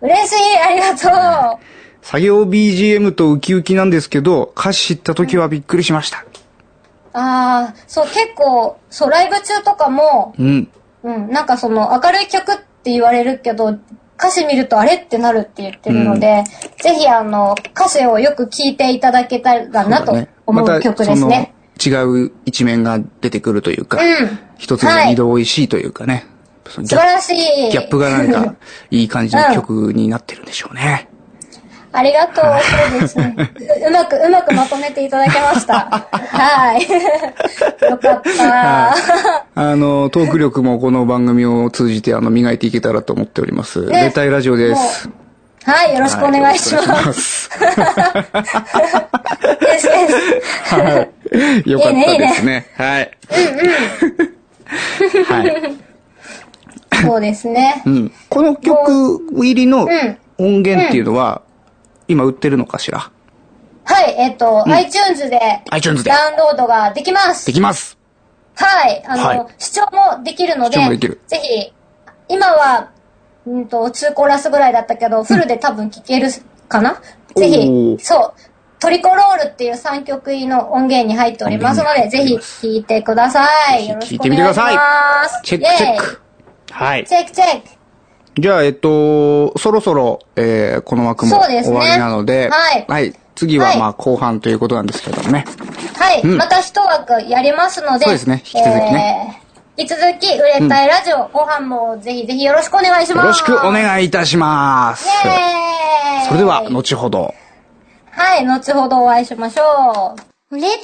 [0.00, 0.58] 嬉しい。
[0.58, 1.75] ありがとう
[2.06, 6.24] 作業 BGM とウキウキなんですけど、歌詞知った時はびっくりしました。
[7.12, 10.68] ああそう結構そうライブ中とかもうん。
[11.02, 13.76] うん、なんかその明るい曲って言われるけど、
[14.16, 16.44] 歌詞見るとあれってなるって言ってるので、
[16.80, 20.12] ぜひあの、歌詞をよく聴いていただけたらなと
[20.46, 21.54] 思う曲ですね。
[21.84, 26.24] 違う一面が出てくるというか、うん一つが二度美味しいというかね。
[26.68, 27.32] そのギャ素晴らし
[27.68, 27.70] い。
[27.72, 28.54] ギャップがなんか、
[28.92, 31.08] いい感じの曲になってるんでしょうね。
[31.96, 32.44] ありがとう。
[32.90, 33.34] そうですね。
[33.38, 35.88] ううまく、うまくまとめていただけました。
[36.12, 36.82] はい。
[37.90, 38.94] よかった。
[39.54, 43.86] あの、トーク力もこの番組を通じて、あの、磨いていけたらと思っております。
[43.86, 45.08] ねレタイラジオです。
[45.64, 47.48] はい、よろしくお願いしはます。
[47.50, 48.92] よろしくお願いしま
[49.32, 49.56] す。
[49.58, 50.74] です。
[50.74, 51.08] は
[51.64, 51.70] い。
[51.70, 52.66] よかったですね。
[52.76, 53.10] はい。
[55.28, 55.76] はい。
[57.02, 57.90] そうですねう。
[57.90, 58.12] ん。
[58.28, 59.88] この曲入りのん
[60.38, 61.42] 音源っていうのは、
[62.08, 63.10] 今売ってるのかしら？
[63.84, 65.40] はい、えっ、と、iTunes で
[65.70, 66.10] iTunes で。
[66.10, 67.46] ダウンロードができます。
[67.46, 67.52] で。
[67.52, 67.96] きます。
[68.56, 69.46] はい、あの、はい。
[69.58, 71.20] 視聴もできるので、視聴もできる。
[71.26, 71.72] ぜひ、
[72.28, 72.90] 今は、
[73.46, 76.28] うんと、2コーラスぐらいだったけど、フルで多分聴ける
[76.68, 77.00] かな、ぜ
[77.36, 78.40] おひー、そう、
[78.80, 83.88] トリコロールっていう3曲入りの音源に入っておりますので、ぜひ聴いてください。
[83.88, 85.40] よろしくお願いします。
[85.44, 86.20] チェックチェック。
[86.72, 87.04] はい。
[87.06, 87.75] チェックチェック。
[88.38, 91.76] じゃあ、えっと、そろそろ、えー、この枠もそうですね。
[91.76, 93.14] 終わりなので、はい。
[93.34, 93.78] 次は、はい。
[93.78, 95.44] まあ、後半ということなんですけどもね。
[95.98, 96.36] はい、うん。
[96.36, 98.42] また一枠やりますので、そうですね。
[98.44, 99.38] 引き続きね。
[99.40, 99.46] えー
[99.78, 103.24] 引き続き、売れたいラジオ、後半もぜひぜひよろしくお願いします。
[103.24, 105.06] よろしくお願いいたします。
[105.06, 106.26] イエーイ。
[106.28, 107.34] それでは、後ほど。
[108.10, 110.16] はい、後ほどお会いしましょ
[110.50, 110.56] う。
[110.56, 110.82] 売れたいラ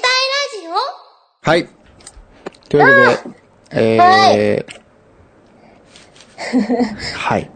[0.60, 1.48] ジオ？
[1.48, 1.68] はい。
[2.68, 3.14] というわ
[3.70, 4.82] けで、えー、
[7.16, 7.50] はい。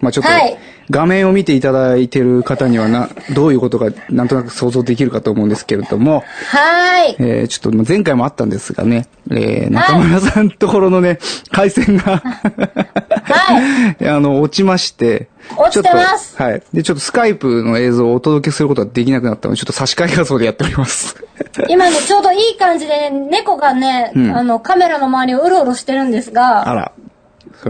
[0.00, 0.58] まあちょっとはい、
[0.90, 7.16] 画面を見ていただいてる方にはな、どういうことがなんとなく想像できるかと思うんですけれども、はーい。
[7.18, 11.18] えー、ちょっと前回もあったんですがね、えー、中村さんところのね、
[11.50, 12.18] 回線が、
[13.22, 14.02] はい。
[14.08, 16.62] あの、落ちまして、落ちてますはい。
[16.72, 21.16] で、ちょっとスカイプの映像をお届けすることができなくなったので、ちょっと差し替え画像でやっております。
[21.68, 26.92] 今ね、ちょうどいい感じで、猫がね、うんあの、カメラの周りをうろうろしてるんですが、あら。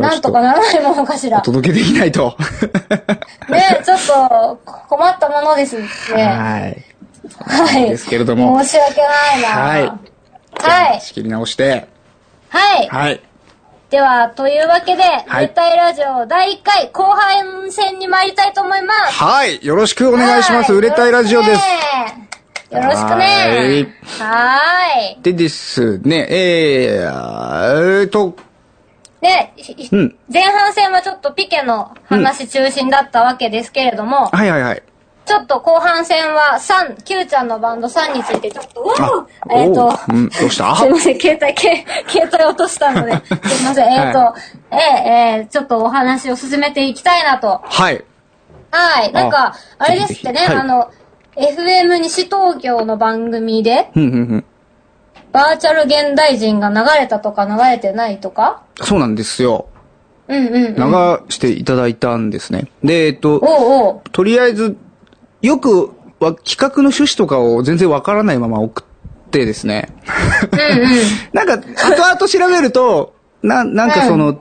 [0.00, 1.38] なんとかならないものかしら。
[1.38, 2.36] お届けできないと。
[3.48, 5.86] ね、ちょっと困ったものですね。
[6.24, 6.84] はい。
[7.44, 7.90] はい。
[7.90, 9.48] ですけれども申し訳ないな。
[9.48, 9.92] はい。
[10.60, 11.00] はい。
[11.00, 11.88] 仕切り直して、
[12.48, 12.88] はい。
[12.88, 13.20] はい。
[13.90, 19.22] では、というわけで、はい絶対ラジオ第1回後半戦に参りたいと思います。
[19.22, 19.64] はい。
[19.64, 20.72] よろしくお願いします。
[20.72, 21.60] は売れたいラジオです。
[22.74, 23.94] よろしくね。
[24.18, 25.22] はーい。
[25.22, 28.34] でですね、えー、えーと、
[29.22, 34.82] で、ひうん前半戦はちょっとピケの話中心だったわけですけれども、はいはいはい。
[35.24, 40.74] ちょっと後半戦は3、Q ちゃんのバンド3についてちょっと、おあーえっ、ーうん、どうした？
[40.76, 43.12] すいません、携帯、け携帯落としたので、
[43.48, 44.34] すいません、えっ、と、は
[44.72, 44.76] え
[45.38, 47.60] えーちょっとお話を進めていきたいなと。
[47.64, 48.04] はい。
[48.72, 49.12] はい。
[49.12, 50.90] なんか、あれですってね、あの、
[51.36, 54.44] FM 西東京の番組で、ふんふんふん。
[55.32, 58.62] バーチャル現代人が流れたとか流れてないとか？
[58.76, 59.68] そうなんですよ。
[60.28, 60.74] うんうん、うん。
[60.74, 60.82] 流
[61.30, 62.68] していただいたんですね。
[62.84, 64.00] で、えっと、おうおう。
[64.12, 64.76] とりあえず、
[65.40, 69.88] よくは企画の趣旨とかを全然わからないまま送ってですね。
[71.32, 74.40] なんか、後々調べると、な、なんかその、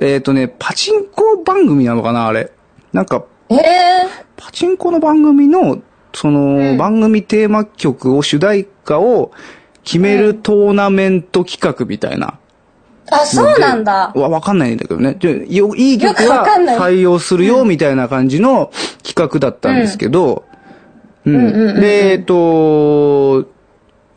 [0.00, 2.50] えっ、とね、パチンコ番組なのかな、あれ。
[2.92, 3.58] なんか、ええ
[4.36, 5.78] パチンコの番組の、
[6.14, 9.32] その、番組テーマ曲を、主題歌を
[9.84, 12.38] 決めるトーナメント企画みたいな。
[13.10, 14.12] あ、そうなんだ。
[14.14, 15.14] わ、わかんないんだけどね。
[15.14, 16.46] でよいい曲は
[16.78, 18.70] 採用するよ、みたいな感じの
[19.02, 20.44] 企画だったんですけど、
[21.24, 21.80] うん。
[21.80, 23.46] で、えっと、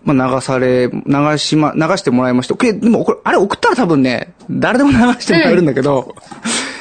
[0.04, 2.56] まあ、流され、流しま、流してもらいました。
[2.56, 6.16] けでも、これ、あれ送ったら多分ね、誰でも流してもらえるんだけど、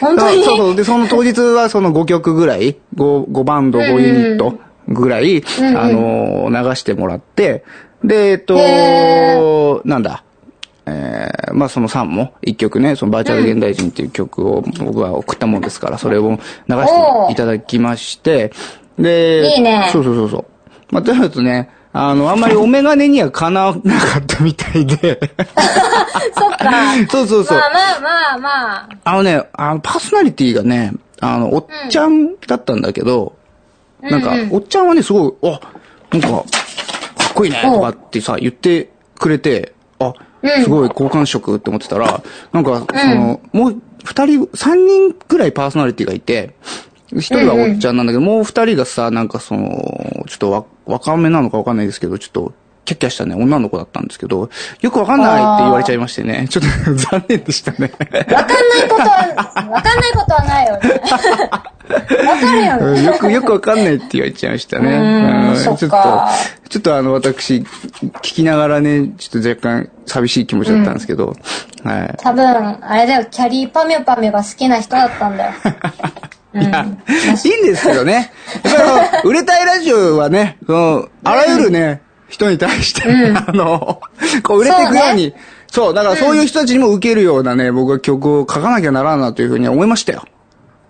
[0.00, 0.44] 本当に？
[0.44, 0.76] そうそう。
[0.76, 5.42] で、その当日はその5曲ぐらい、5、5バンド、5ユニットぐらい、
[5.74, 7.64] あのー、流してもらって、
[8.04, 10.22] で、えっへと、なんだ、
[10.86, 18.52] えー、まあその3も、1曲ね、そのバーチャル現代人っていう曲を僕は送ったもんですから、それを流していただきまして、
[18.98, 20.44] で、いいねそうそうそうそう。
[20.90, 25.18] まあ、とりあえずね、あの、あんまりお眼鏡にはかなわなかったみたいで。
[26.36, 26.70] そっか。
[27.08, 27.58] そうそうそう。
[27.58, 28.88] まあまあまあまあ。
[29.04, 33.36] あのね、あの、パーソナリティがね、あの、おっちゃんだったんだけど、
[34.02, 35.60] なんか、おっちゃんはね、すごい、あ、
[36.10, 36.44] なんか、
[37.34, 40.14] こいいね、とかってさ、言ってくれて、あ、
[40.62, 46.54] すごい好感触って思ってたら、なんか、その、もう、二人、三人くらいパーソナリティがいて、
[47.12, 52.52] 一人はおっちゃんなんだけど、もう二人がさ、なんかその、ちょっとわ、若めなのかわかんないですけど、ちょっと、
[52.84, 57.90] キャッキャしたね、女の子だったんですけど、よくわかんないって言われちゃいましてね、 ちょっと残念でしたね。
[57.90, 61.00] わかんないことは、わかんないことはないよね。
[61.88, 63.00] わかるよね。
[63.00, 65.54] うんよく、よくわかんないって言われちゃいましたね。
[65.62, 65.86] ちょっと、
[66.68, 71.36] ちょっとあの、私、聞きながらね、ちょっと若干寂しい気持ちだったんですけど、
[71.84, 72.14] はい。
[72.18, 72.44] 多分、
[72.82, 75.52] あれだよ、キャリーパミュパミュが好きな人だったんだよ。
[76.54, 78.32] いや、いいんですけどね。
[78.62, 83.02] やっぱり売れたいラジオはね、その、あらゆるね、人に対して、
[83.34, 84.00] あの、
[84.42, 85.34] こう売れていくように、
[85.68, 90.24] そう,、だからそういう人たちにも受けるようなね、僕は曲を書かなきゃならんなというふうに思いましたよ。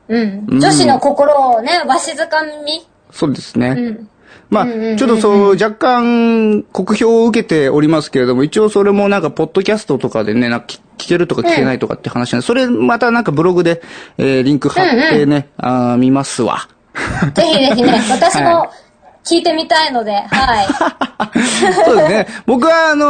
[0.09, 0.47] うん。
[0.47, 2.87] 女子の心をね、わしづかみ。
[3.11, 3.71] そうですね。
[3.71, 4.09] ん
[4.51, 13.83] まあ、ちょっとそう、若干、酷評を受けておりますけれども、一応それもなんか、ポッドキャストとかでね、なんか聞聞けるとか聞けないとかって話なんで、それまたなんかブログで、
[14.19, 16.69] えー、リンク貼ってね、あー見ますわ。
[17.35, 18.71] ぜひぜひね、 私も
[19.25, 20.67] 聞いてみたいので、はい。
[21.87, 22.27] そうですね。
[22.47, 23.07] 僕は、あの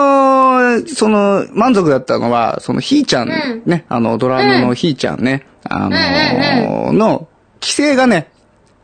[0.81, 7.27] ーその、満足だったのは、その、ひーちゃん、ね、あの、ドラムのひーちゃんね、あのーの、
[7.61, 8.29] 規制がね、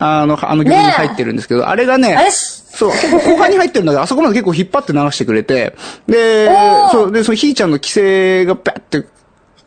[0.00, 5.74] あの、あの曲に入ってるんですけど、あれがね、そう、結構後半に入ってるんだけど、あそこまで結構引っ張って流してくれて、
[6.08, 6.48] で
[6.90, 9.06] そう、で、そのひーちゃんの規制がバッて、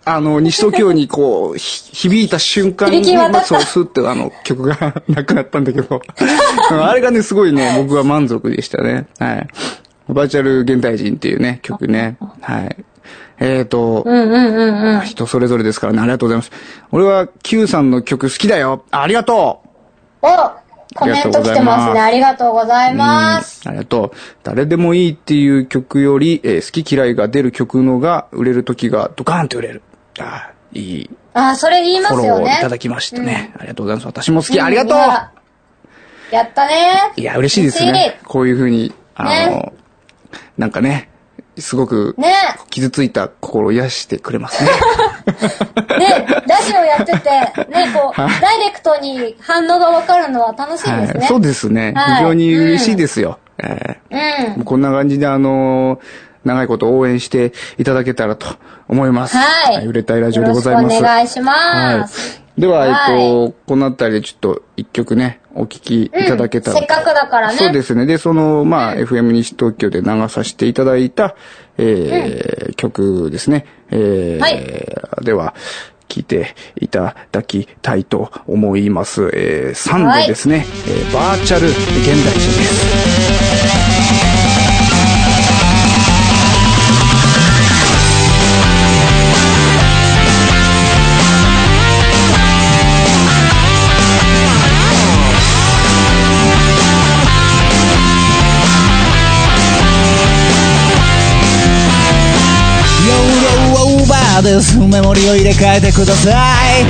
[0.05, 6.01] あの、西東京にこう、ひ響いた瞬間に、まあそう、スッてあの、曲がなくなったんだけど、
[6.71, 9.07] あれがね、すごいね、僕は満足でしたね。
[9.19, 9.47] はい。
[10.09, 12.17] バーチャル現代人っていうね、曲ね。
[12.41, 12.75] はい。
[13.39, 15.01] えーと、うんうんうんうん。
[15.01, 16.51] 人それぞれですからね、ありがとうございます。
[16.91, 18.83] 俺は Q さんの曲好きだよ。
[18.91, 19.61] あありがと
[20.21, 20.63] うお
[20.95, 21.99] コメント来てますね。
[21.99, 23.67] ありがとうございます。
[23.67, 24.17] ありがとう。
[24.43, 29.81] 誰でもいいっていう曲より、えー好き嫌いが出る曲のが売れる時がドカーンと売れる。
[30.19, 32.57] あーいいあ、それ言いまフォローをいすよね。
[32.61, 33.53] ただきましたね。
[33.57, 34.07] ありがとうございます。
[34.07, 34.59] 私も好き。
[34.59, 35.31] ありがとういや
[36.31, 37.13] やったね。
[37.15, 38.19] いや、嬉しいですね。
[38.23, 39.73] こういう風に、あの、ね
[40.57, 41.09] なんかね、
[41.57, 42.33] すごく、ね
[42.69, 44.69] 傷ついた心を癒してくれますね。
[45.99, 47.29] ねラジオやってて、
[47.69, 51.19] ねこう、 ダイレクトに反応がわかるのは楽しいですね。
[51.19, 51.93] はい、そうですね。
[51.95, 53.39] はい非常に嬉しいですよ。
[53.59, 54.63] えーうん。
[54.63, 58.47] こんな感じで、あのー長いこと応援していただけたらと
[58.87, 59.37] 思います。
[59.37, 59.85] はい。
[59.85, 60.97] 売れたいラジオでございます。
[60.97, 62.31] お願いします。
[62.37, 62.61] はい。
[62.61, 67.57] では、はいえっと、このあたりでちょっと一曲ね、お聴きいただけたら、せっかくだからね。
[67.57, 68.05] そうですね。
[68.05, 71.35] で、その、まあ、FM 西東京で流させていただいた、
[71.77, 73.65] えー曲ですね。
[73.91, 75.53] えーはいでは、
[76.09, 79.31] 聞いていただきたいと思います。
[79.33, 83.92] えー、3でですね、えーバーチャル現代人です。
[104.53, 106.29] ですメモリを入れ替えてくださ
[106.79, 106.85] い。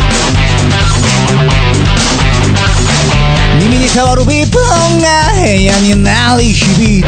[3.63, 7.08] 耳に触るビープ音が部屋に鳴り響いた。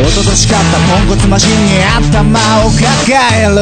[0.00, 2.86] 一昨年買ったポンコツマシンに頭を抱
[3.34, 3.54] える。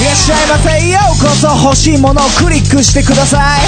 [0.00, 0.86] いらっしゃいませ。
[0.86, 3.60] ようこそ欲しいものをクリックしてください。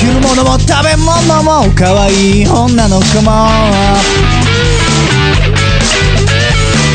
[0.00, 3.50] 着るものも食べ物も可愛い女の子も。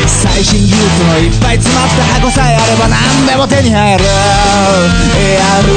[0.08, 4.04] 最新技術のいっぱい詰まった箱さえあれば何でも手に入る。
[4.04, 4.10] や
[5.62, 5.70] る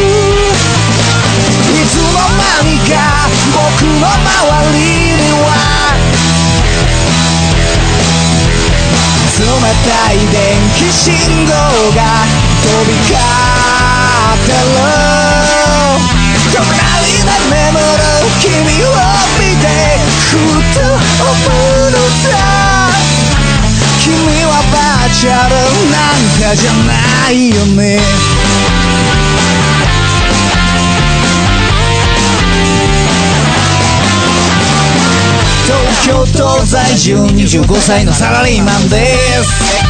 [1.70, 2.98] いつの間にか
[3.54, 4.82] 僕の周り
[5.14, 5.54] には
[9.38, 9.46] 冷
[9.86, 11.14] たい電気信
[11.46, 11.54] 号
[11.94, 12.26] が
[12.64, 13.14] 飛び交
[14.34, 14.50] って
[16.16, 16.19] る。
[16.52, 18.10] 隣で眠る
[18.40, 18.98] 君を
[19.38, 19.66] 見て
[20.30, 20.38] ふ
[20.74, 20.82] と
[21.24, 21.34] 思
[21.88, 22.34] うのさ
[24.02, 24.08] 君
[24.46, 25.54] はバーチャル
[25.92, 28.00] なんかじゃないよね
[35.66, 39.90] 東京都在住25歳のサラリーマンです。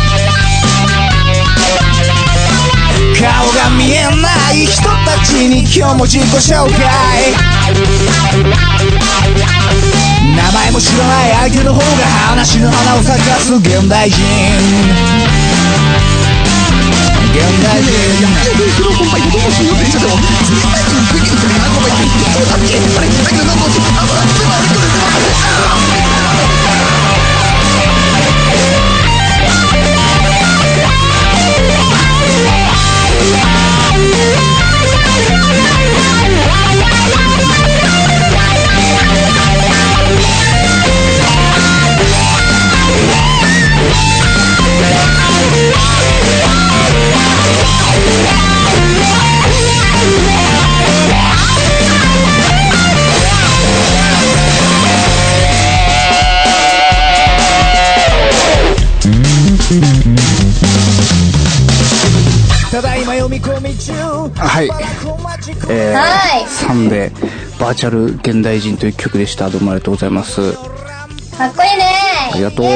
[3.19, 6.77] 顔が見えない人たちに今日も自己紹介。
[10.35, 11.85] 名前も知らない相手の方が
[12.29, 14.21] 話の花を咲かす現代人。
[17.33, 17.89] 現代人。
[67.69, 69.51] バーチャル現代人という曲でした。
[69.51, 70.53] どうもありがとうございます。
[70.53, 70.59] か
[71.49, 71.85] っこいいね
[72.33, 72.73] ありがとうイエ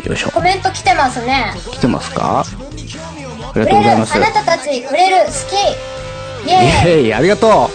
[0.00, 0.32] ーイイよいしょ。
[0.32, 2.40] コメント来てますね来てますか？
[2.40, 2.44] あ
[3.54, 4.16] りがとうございます。
[4.16, 5.32] あなたたち売れる好
[6.44, 7.70] きイエーイイエーイ、ありがと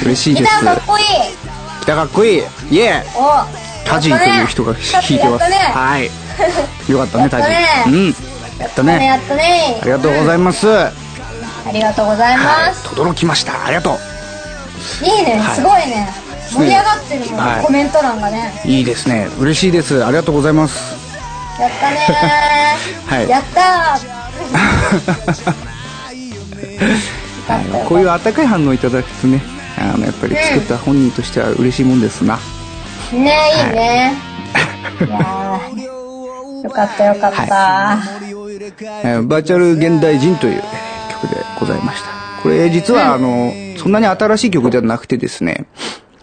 [0.00, 0.72] う嬉しいですギタ。
[0.72, 1.04] ーかっこいい
[1.80, 5.50] ギターかっこいいイエーイおタジーという人が弾いてます。
[5.50, 6.06] ねはい。
[6.90, 7.92] よかったね、タジやったねー。
[7.92, 8.06] うん。
[8.58, 9.04] やったね。
[9.04, 10.66] やったねありがとうございます。
[10.66, 10.92] は
[11.66, 12.84] ありがとうございいます、。
[12.94, 13.66] 轟きました。
[13.66, 13.98] ありがと
[15.02, 15.54] い、いね、はい。
[15.56, 16.08] すごいね。
[16.52, 17.64] 盛り上がってるもん、はい。
[17.64, 18.52] コメント欄がね。
[18.64, 18.68] う。
[18.68, 19.28] いいですね。
[19.38, 20.04] 嬉しいです。
[20.04, 20.96] ありがとうございます。
[21.60, 21.96] やったね。
[23.06, 23.28] はい。
[23.28, 23.98] やった
[27.88, 29.42] こういう温かい反応いただくとね、
[29.78, 32.38] あの、やっぱり作った本人としては嬉しいもんですな。
[33.12, 34.14] ねいいね、
[35.00, 35.90] い、やー。
[36.62, 37.98] よかったよかった、
[39.02, 40.62] えーバーチャル現代人という
[41.20, 42.10] 曲でございました。
[42.42, 45.66] これ実はあの、そんなに新しい曲ではなくてですね、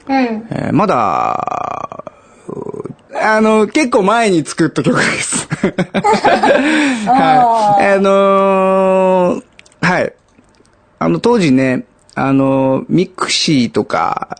[0.07, 0.15] うん
[0.49, 2.03] えーまだ、
[2.47, 5.47] うあの、結構前に作った曲です。
[7.07, 7.95] はい。
[7.95, 9.43] あのー
[9.81, 10.13] はい。
[10.99, 11.85] あの、当時ね、
[12.15, 14.37] あの、ミクシーとか、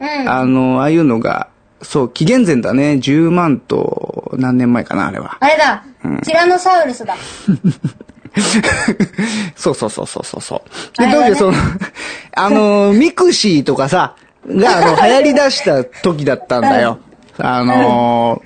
[0.00, 1.48] うんあの、ああいうのが、
[1.82, 2.92] そう、紀元前だね。
[2.94, 5.36] 10万と何年前かな、あれは。
[5.40, 5.84] あれだ、
[6.24, 7.16] ティラノサウルスだ
[9.56, 10.40] そうそうそうそうそう。
[10.40, 10.62] そ
[10.98, 11.06] う。
[11.06, 11.56] で、当時その、
[12.34, 14.14] あの、ミクシーとかさ、
[14.46, 16.98] が、あの、 流行り出した時だったんだよ。
[17.38, 18.42] あの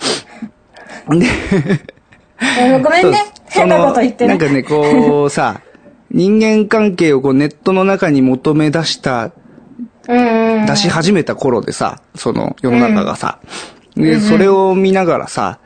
[1.09, 1.27] ー、で、
[2.41, 3.33] えーごめんね。
[3.49, 4.29] 変なこと言ってね。
[4.29, 5.61] なんかね、こうさ、
[6.11, 9.31] 人間関係をこうネットの中に求め出した、
[10.07, 13.39] 出し始めた頃でさ、その世の中がさ、
[13.95, 15.59] で、それを見ながらさ、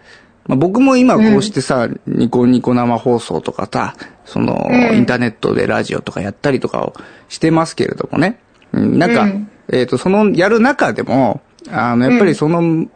[0.46, 3.94] まあ、僕も今こうしてさ、ニコニコ生放送とかさ、
[4.24, 6.94] その、インターネットでラジオとかやったりとかを
[7.28, 8.40] してますけれどもね。
[8.72, 9.14] うんなん。
[9.14, 9.26] か、
[9.72, 11.40] えっ、と、その、やる中でも、
[11.70, 12.86] あの、やっぱりその、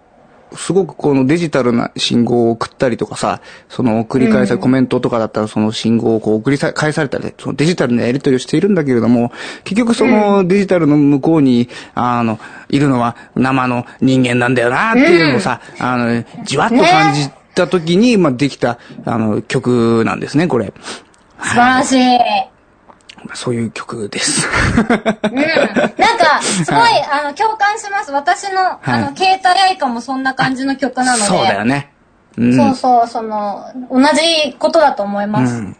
[0.55, 9.33] すごくこのデジタルな信号を送ったりとかさ、その送り返され、コメントとかだったらその信号をこう送りさ返されたり、そのデジタルなやり取りをしているんだけれども、
[9.65, 12.39] 結局そのデジタルの向こうに、あの、
[12.69, 20.73] いるのは生の人間なんだよなっていうのをさ、あの、じわっと感じた時に、まあ、できた、あの、曲なんですね、これ。
[21.43, 22.19] 素晴らしい。
[23.35, 24.49] そういう曲です。
[24.79, 24.85] うん。
[24.85, 28.13] なんか、すごい、あの、共感します。
[28.13, 31.25] 私の、あの、携帯愛花もそんな感じの曲なので。
[31.25, 31.93] そうだよね。
[32.39, 32.57] うん。
[32.57, 35.55] そうそう、その、同じことだと思います。
[35.55, 35.77] うん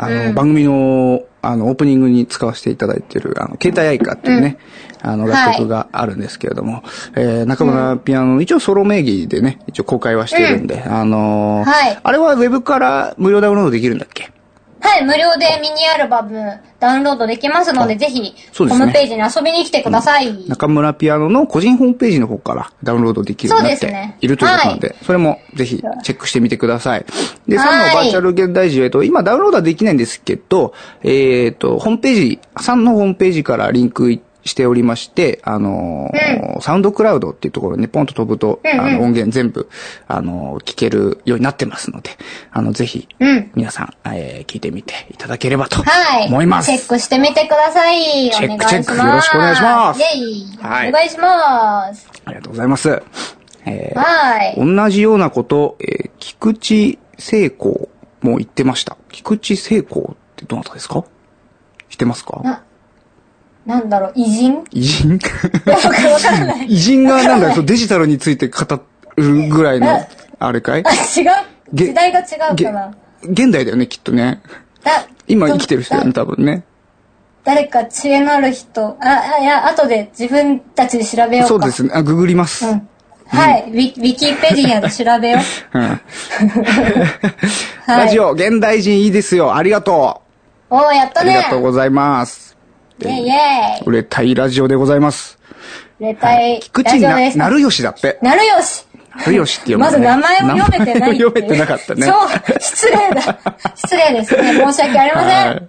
[0.00, 4.56] あの、番組の、あの、オープニングに使わせていただいている、あの、携帯愛花っていうね、
[5.02, 6.82] あの、楽曲があるんですけれども、
[7.14, 11.98] えー、中村ピアノ、一応ソロ名義でね、一応公開はしてるんで、あのーはい。
[12.02, 14.30] あれはウェブから無料ダウンロードできるんだっけ？
[14.82, 20.48] はい、無料でミニアルバムダウンロードできますので、ぜひ、ホームページに遊びに来てください。
[20.48, 27.04] 中村ピアノの個人ホームページの方からダウンロードできるようになっているということなので、それもぜひチェックしてみてください。
[27.46, 27.68] で、はい。
[27.68, 30.72] サンのバーチャル現代時、えっと、今ダウンロードはできないんですけど、
[31.02, 39.68] えっと、ホームページ、サンのホームページからリンクしておりまして、あのーサウンドクラウドっていうところにポンと飛ぶと、あの、音源全部、
[40.08, 42.10] あのー聞けるようになってますので、
[42.50, 46.26] あの、ぜひ、うん皆さん、えー聞いてみていただければとはい。
[46.28, 46.66] 思います。
[46.66, 48.30] チェックしてみてください。
[48.30, 48.66] チェック。
[48.66, 50.58] チェックよろしくお願いしますイェイ。
[50.60, 52.08] はいお願いします。
[52.24, 53.02] ありがとうございます。
[53.66, 54.74] えーはい。
[54.76, 57.88] 同じようなこと、えー菊池聖光
[58.22, 58.96] も言ってました。
[59.10, 60.04] 菊池聖光っ
[60.36, 61.04] てどなたですか？
[61.88, 62.62] 知ってますか？
[63.66, 64.64] な、なんだろう、偉人？
[64.72, 65.18] 偉人？
[65.66, 65.88] わか
[66.30, 66.66] らない。
[66.66, 68.56] 偉人がなんだそうデジタルについて語
[69.16, 70.06] るぐらいの、
[70.38, 70.84] あれかい？
[70.86, 71.26] あ、違う？
[71.72, 72.94] げ時代が違うげかな。
[73.22, 74.40] 現代だよね、きっとね。
[74.82, 76.64] だ今生きてる人だよね、だ多分ね。
[77.44, 78.96] 誰か知恵のある人。
[79.00, 81.48] あ、あいや、後で自分たちで調べようか。
[81.48, 81.90] そうですね。
[81.94, 82.66] あ、ググります。
[82.66, 82.88] うん。
[83.28, 83.64] はい。
[83.70, 85.38] ウィウィキペディアで調べよ
[85.74, 85.78] う。
[85.78, 86.00] うん はい
[87.86, 89.54] ラジオ、現代人いいですよ。
[89.56, 90.22] ありがと
[90.68, 91.10] おー、やっう。
[91.16, 91.34] ありたね。
[91.34, 92.56] がとうございます。
[93.08, 93.86] イェイイェイ。
[93.86, 95.38] 売れたいラジオでございます。
[95.98, 97.38] レタイ、菊池な、ラジオです。
[97.38, 98.18] なるよしだって。
[98.22, 98.86] なるよし。
[99.16, 99.90] なるよしって読む、ね。
[99.90, 102.06] まず名前を読めてない読めてなかったね。
[102.06, 103.38] 超失礼だ。
[103.74, 104.52] 失礼ですね。
[104.54, 105.48] 申し訳ありません。
[105.48, 105.68] はい。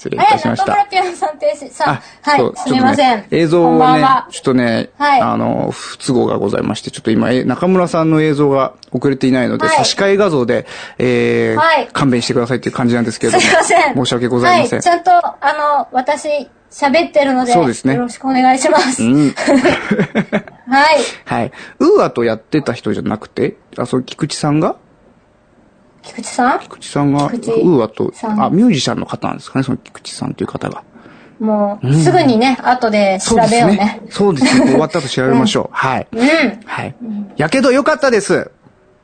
[0.00, 0.84] 失礼いたしました中村。
[0.86, 1.94] ピアノさん停止さん。
[2.22, 2.56] はいそう。
[2.56, 3.26] すみません。
[3.30, 10.66] 映像こんばをねちょっとね、はいあの、不都合がございまして、ちょっと今、え中村さんの映像が遅れていないので、はい差し替え画像で、
[10.98, 13.50] えーはい勘弁してくださいっていう感じなんですけれすども。
[13.50, 13.94] みません。
[13.94, 14.78] 申し訳ございません。
[14.78, 14.82] はい。
[14.82, 19.02] ちゃんと、あの、私、喋ってるので、そうですねよろしくお願いします。
[19.02, 19.30] うん。
[20.70, 20.98] はい。
[21.24, 21.52] はい。
[21.80, 24.76] ウーアとやってた人じゃなくて、あ、そう、菊池さんが？
[26.02, 26.60] 菊池さん？
[26.60, 30.82] 菊池さんが、ウーアと、あ、ミュージシャンの方なんですかね、その菊池さんという方が。
[31.40, 34.00] もう、すぐにね、後で調べようね。
[34.10, 34.66] そうですね。
[34.72, 35.76] 終わったと調べましょう。
[35.76, 36.06] はい。
[36.12, 36.60] うん。
[36.66, 36.94] はい。
[37.36, 38.50] やけどよかったです。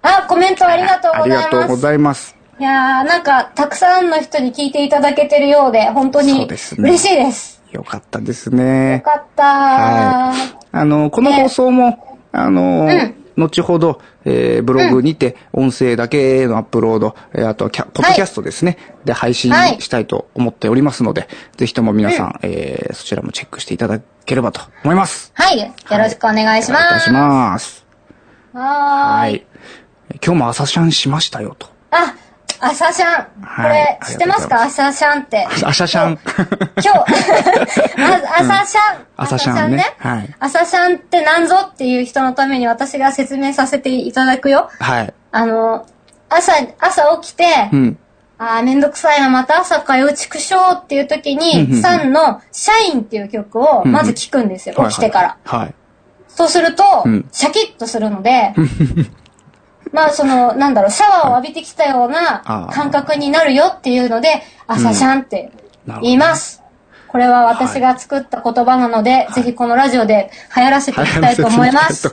[0.03, 1.51] あ、コメントありがとうありございます。
[1.57, 2.37] がとうございます。
[2.59, 7.56] いやー、なんか、たくさんの人に聞いていただけてるようで、本当そうにですね嬉しいです。
[7.77, 9.01] よかったですねよ。
[9.03, 9.47] かったー。
[9.47, 10.57] はい。
[10.73, 12.89] あの、この放送も、あの、
[13.37, 18.79] 後ほど、えーブログにて、音声だけのアップロード、えーあとはキャ、ポッドキャストですね。
[19.05, 25.31] で、配信はいしたいと思っておりますので、ぜひとも皆さん、えーそちらもチェックしていただければと思います。
[25.35, 25.59] はい。
[25.61, 26.87] よろしくお願いします。
[26.87, 27.87] お願いします。
[28.55, 29.29] は。
[29.29, 29.47] い。
[30.25, 31.69] 今日も朝シャンしましたよと。
[31.91, 32.15] あ、
[32.61, 33.25] 朝シャン。
[33.25, 34.61] こはいれ、知ってますか？
[34.61, 35.47] あ朝シャンって。
[35.65, 36.19] 朝シャン。
[36.83, 36.89] 今日、
[38.03, 39.07] あ朝シャン。
[39.17, 44.71] 朝シャンねはい朝シャンって何ぞっていう人のために私が説明させていただくよ。
[44.81, 45.15] はい。
[45.33, 45.87] あの、
[46.29, 47.99] 朝、朝起きて、うん。
[48.39, 55.37] あーめんどくさいな、また朝かよ、畜生っていう時に、サンのシャインっていう曲をまず聴くんですよ、起きてから。
[55.45, 55.61] はい。
[55.61, 55.75] はい。
[56.29, 58.53] そうするとうん、シャキッとするので、
[59.97, 65.51] まあその、なんだろう、シャワーを浴びてきたような感覚になるよっていうので、朝シャンって
[66.03, 66.63] 言います。
[67.09, 72.09] これは私が作った言葉なので、ぜひこのラジオで流行らせていきたいと思います。
[72.09, 72.13] よ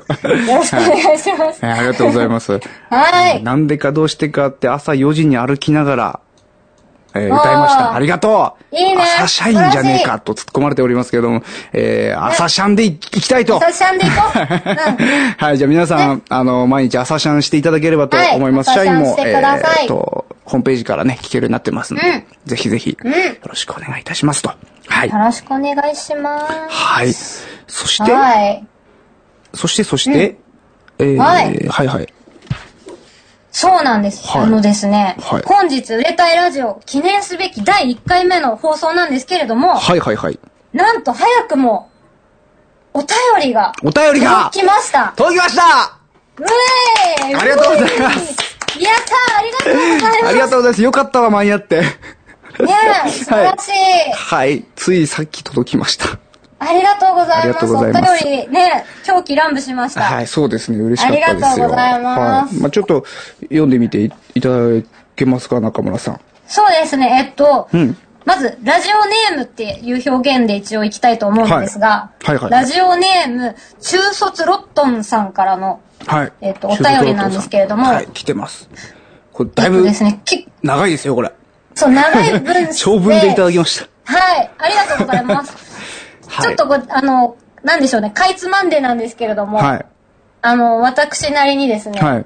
[0.56, 1.60] ろしくお願いします。
[1.62, 2.58] えーありがとうございます。
[2.90, 3.44] はい。
[3.44, 6.20] なんでかどうしてかって朝4時に歩きながら、
[7.16, 7.95] えー歌いました。
[7.95, 14.39] ありがとういいね朝シャインじゃねえかと突っ込まれておりますけれども、えー、朝シャンでい行きたいと朝シャンでいこう。
[15.03, 18.72] うんはい、じゃあ皆さん、あの、毎日朝シャンしていただければと思います。
[18.72, 22.97] シャンしてくださいえーと、ホームページからね、聞けるようになってますので、うんぜひぜひ、よ
[23.47, 24.51] ろしくお願いいたしますと。
[24.88, 25.18] はいよ。
[25.18, 26.53] ろしくお願いします。
[26.70, 27.14] はい。
[27.14, 28.66] そして、はい。
[29.53, 30.38] そして、そして、
[30.99, 32.14] えー、はいはい。
[33.54, 34.28] そうなんです。
[34.28, 40.39] はいあのですね、はい本日、売れたいラジオ記念すべき第1回目の放送なんですけれども、はいはいはい。
[40.74, 41.91] なんと早くも、
[42.95, 43.10] お便
[43.41, 45.14] りが、お便りが来ました。
[45.16, 45.99] 届きました
[46.39, 46.43] う
[47.30, 50.28] えーありがとうございますやったーありがとうございます。
[50.28, 50.82] ありがとうございます。
[50.82, 51.82] よかったわ、間に合って。
[51.82, 51.88] ね
[53.06, 54.12] え、 素晴らしい。
[54.14, 54.66] はい。
[54.76, 56.22] ついさっき届きました。
[56.70, 57.66] ありがとうございます。
[57.66, 60.01] ます便りね、狂気乱舞しました。
[60.01, 60.78] はい、そうですね。
[60.80, 61.36] 嬉しかったですよ。
[61.36, 62.61] ありがとうございますはい。
[62.61, 63.05] まあちょっと
[63.41, 64.55] 読んでみていいただ
[65.16, 66.22] けますか、中村さん。
[66.47, 76.34] そうですね、えっと、うんまず、ラジオネームっていう表現で一応行きたいと思うんですが、はいはいはいラジオネーム、中卒ロットンさんからの、はい。
[76.41, 78.70] えっとお便りなんですけれどもはい、来てます。
[79.34, 81.32] これ、だいえっとぶですね、き長いですよ、これ。
[81.76, 82.68] そう、長い文章で。
[82.74, 83.88] 長文でいただきました。
[84.05, 85.62] はい、ありがとうございます。
[86.34, 89.86] はいちょっとあの、なんでしょうね、かいつまんでなんですけれども、はい。
[90.42, 92.26] あの、私なりにですね、はい。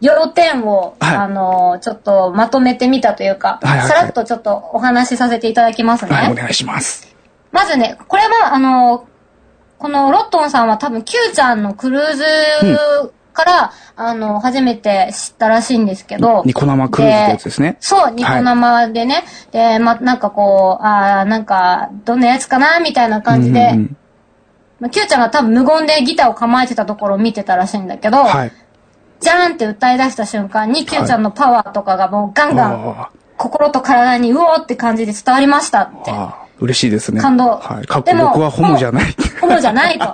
[0.00, 6.12] 要点を、はいあの、ちょっとまとめてみたというか、はいはいはいさらっとちょっとお話しさせていただきますね。
[6.12, 7.14] はい、お願いします。
[7.52, 9.06] まずね、これは、あの、
[9.78, 12.24] このロットンさんは多分、Q ちゃんのクルーズ
[13.36, 16.42] から、あの、初めて知ったらしいんですけど。
[16.44, 19.24] ニコ生クルーズってやつですねそう、ニコ生でね。
[19.52, 23.96] で、ま、なんかこう、あーなんか、どんなやつかなみたいな感じで、うんうんうん
[24.80, 28.52] まあ、Q ちゃんが多分無言でギターを構えてたところを見てたらしいんだけど、はい。
[29.20, 36.45] じゃーんって歌い出した瞬間に、Q ちゃんのパワーとかがもうガンガン、あ心と体にうおーって感じで伝わりましたって。
[36.58, 37.20] 嬉しいですね。
[37.20, 37.86] 感動はい。
[37.86, 39.04] かっこでも僕はホモじゃない。
[39.40, 40.04] ホモじゃないと。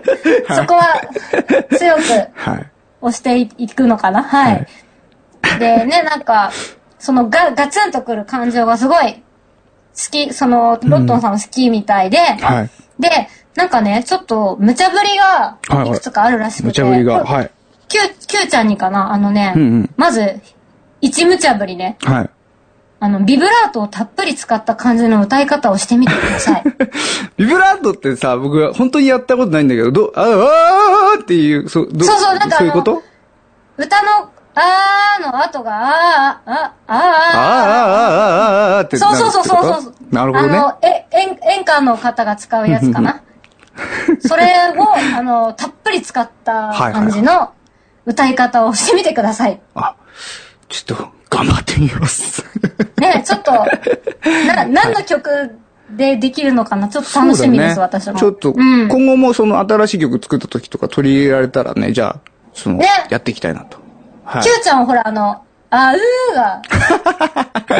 [0.54, 1.00] そこは
[1.76, 2.00] 強く
[2.34, 2.70] はい。
[3.00, 4.22] 押していくのかな？
[4.22, 4.66] はい。
[5.58, 6.52] でね、なんか、
[6.98, 9.20] そのガガツンとくる感情がすごい好
[10.10, 12.70] き、そのロットンさんも好きみたいで、はい。
[13.00, 17.50] で、なんかね、ちょっと無茶ぶりがいくつかあるらしくて、無茶ぶりが、はい。
[17.88, 19.12] Q, Q ちゃんにかな？
[19.12, 20.40] あのね、うんうんまず、
[21.00, 22.30] 一無茶ぶりね、はい。
[23.04, 26.62] あの、ビブラートをたっぷり使った感じの歌い方をしてみてください。
[27.36, 33.02] ビブラートってさ、僕は本当にやったことないんだけど、ど、あ、あーっていう、そどそうそうなんかあのそういうこと？
[33.76, 34.08] 歌の、
[34.54, 39.94] あーの後が、あー、あ、ああーあー、あーあー、あーってそうそうそうそうそう。
[40.12, 40.58] なるほどね。
[40.58, 43.20] あの、え、演、演歌の方が使うやつかな。
[44.20, 44.44] それ
[44.76, 47.50] を、あの、たっぷり使った感じの
[48.06, 49.60] 歌い方をしてみてください。
[49.74, 49.96] あ、
[50.72, 52.44] ちょっと、頑張ってみます。
[52.98, 53.52] ね、ちょっと、
[54.46, 55.58] な、何の曲
[55.90, 56.88] でできるのかな？
[56.88, 58.18] ちょっと楽しみです、ね私も。
[58.18, 58.88] ちょっと、うん。
[58.88, 63.78] 今後もその新しい曲作った時とか取り入れられたらね、じゃあ、その、ねやっていきたいなと。
[64.24, 64.50] はい Q。
[64.62, 66.62] ちゃんはほら、あの、あうーが、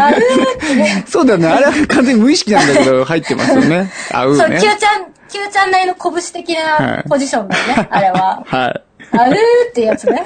[0.06, 0.16] あうー
[0.56, 1.48] ってね、そうだよね。
[1.48, 3.90] あれは完全に無意識なんだけど、入ってますよね。
[4.12, 4.62] あ うそう、ね Q。
[4.62, 8.42] ちゃん、Q ちゃんなりの拳的はないポジションだよね、あれは。
[8.46, 8.82] はい。
[9.12, 10.24] あるーってやつね。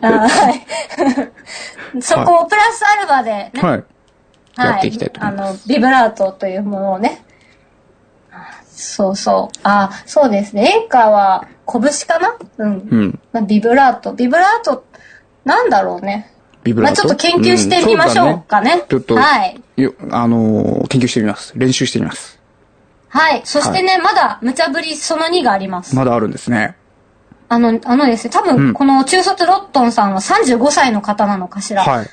[0.00, 2.02] あ ーはい。
[2.02, 3.84] そこをプラスアルファでね、はい。
[4.56, 7.24] やっていきたいと思いますあの、ビブラートというものをね。
[8.70, 9.58] そうそう。
[9.62, 10.72] あ、そうですね。
[10.80, 12.36] 演歌は拳かな？
[12.58, 12.88] うん。
[12.90, 13.18] うん。
[13.32, 14.12] まあ、ビブラート。
[14.14, 14.84] ビブラート、
[15.44, 16.32] なんだろうね。
[16.64, 17.08] ビブラート？
[17.08, 21.52] まあちょっと研究してみましょうかねうだちょっと、はいよあのー研究してみます。
[21.56, 22.38] 練習してみます。
[23.08, 23.42] はい。
[23.44, 25.94] そしてね、まだ無茶ぶりその2があります。
[25.96, 26.76] まだあるんですね。
[27.50, 31.82] あの、あのですね、多うん分、この中卒ロットンさんは35歳の方なのかしら。
[31.82, 32.06] はい。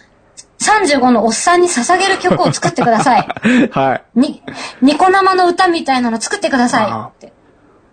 [0.60, 3.28] 35のおっさんに捧げる曲を作ってください。
[3.72, 4.20] はい。
[4.20, 4.42] に、
[4.82, 7.32] ニコ生の歌みたいなの作ってくださいって。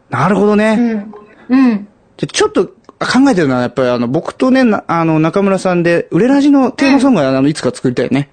[0.08, 1.04] なるほどね。
[1.50, 1.56] うん。
[1.56, 1.88] うん。
[2.16, 2.68] じゃちょっと
[2.98, 8.30] 考えてるのは、やっぱりあの、僕とね、なあの、中村さんで、売れラジのテーマソングは、あの、いつか作りたいよね。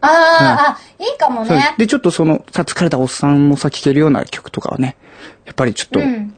[0.00, 1.74] あー、あ、いいかもね。
[1.76, 4.96] で、ちょっとその、さ、疲れたおっさんもさ、聴けるような曲とかはね、
[5.44, 6.34] やっぱりちょっと、うん。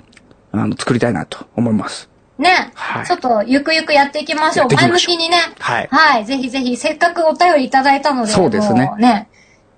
[0.53, 2.09] あの、作りたいなと思います。
[2.39, 4.67] ね、はいちょっと、ゆくゆくやっていきましょう。
[4.67, 5.39] ょう前向きにね。
[5.59, 6.25] はいはい。
[6.25, 9.29] ぜひぜひ、せっかくお便りいただいたので、そうですねもうね、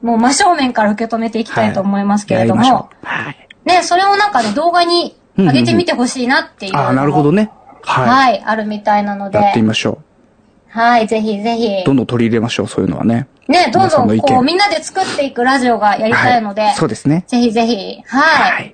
[0.03, 3.49] もう真正面から受け止めていきたいと思いますけれども、はいはい。
[3.65, 7.51] ね、それをなんかね、動画に上げてみてほしいなっていうのもああ、なるほどね。
[7.83, 9.31] ははい、あるみたいなのい。
[9.31, 9.99] で、やってみましょ
[10.69, 11.85] はい、ぜひぜひう。
[11.85, 11.95] ど。
[11.95, 13.27] んどん取り入れましょう、そういうのはね。
[13.49, 17.25] ね、どんどんこう、みんなで作っていくラジオがやりたいので、はいそうですね。
[17.27, 18.53] ぜひぜひ、はい。
[18.53, 18.73] はい。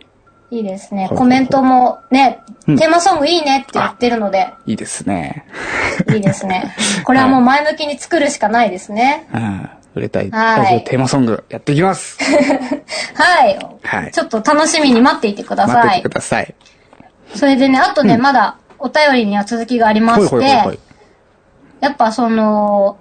[0.51, 1.07] いいですね。
[1.07, 5.47] ほうほうコメントもね、うんテーマソングいいねって言ってるので、いいですね。
[6.13, 6.75] いいですね。
[7.05, 9.29] これはもう前向きに作るしかないですね。
[9.33, 9.71] うん。
[9.95, 10.31] 売れたい。
[10.31, 12.19] はいラジオテーマソング、やっていきます。
[13.15, 13.59] はい。
[13.83, 16.15] はいちょっと楽しみに待っていてください待っててく。
[16.15, 16.55] ださい。
[17.35, 20.79] それでね、あとね、まだお便りには続きがありまほいしてほいほいほい、。
[21.81, 22.99] やっぱその、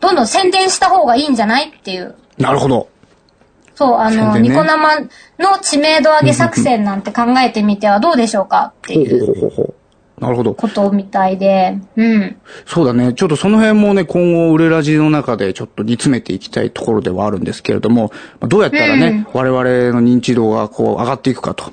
[0.00, 2.14] どんどん宣伝した方がいいんじゃないっていう。
[2.38, 2.88] なるほど。
[3.74, 5.00] そう、あの、ねニコ生
[5.38, 9.74] の知名度上げ作戦なんて考えてみてはどうでしょうかっていう。
[10.20, 10.54] なるほど。
[10.54, 12.36] ことみたいで、うん。
[12.66, 13.14] そうだね。
[13.14, 21.72] ちょっとその辺もね、今後、売れラジの中でちょっと煮詰めていきたいところではあるんですけれども、まあどうやったらね、うん我々の認知度がこう上がっていくかと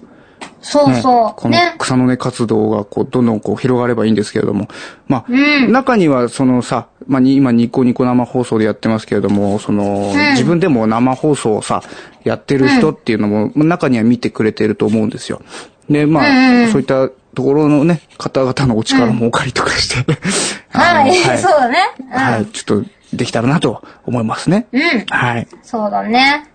[0.61, 1.33] そうそう。
[1.35, 1.75] このね。
[1.77, 4.67] 草の根活動がこう、どんどんこう広がればいいんですけれども。
[5.07, 5.35] まあ、う
[5.67, 11.83] ん中にはそのさ、まあ、に今ニコニコ生放送でやってますけれども、その、自分でも生放送をさ、
[12.23, 15.41] やってる人っていうのも、まあ中には見てくれてると思うんですよ。
[15.89, 20.17] で、まあ、そういったところのね、方々のお力もお借りとかして、
[20.73, 21.77] あのはい、そうだね。
[21.99, 22.09] うん。
[22.11, 24.67] はい、ちょっとできたらなと思いますね。
[24.71, 24.81] うん。
[25.09, 25.47] はい。
[25.63, 26.49] そうだね。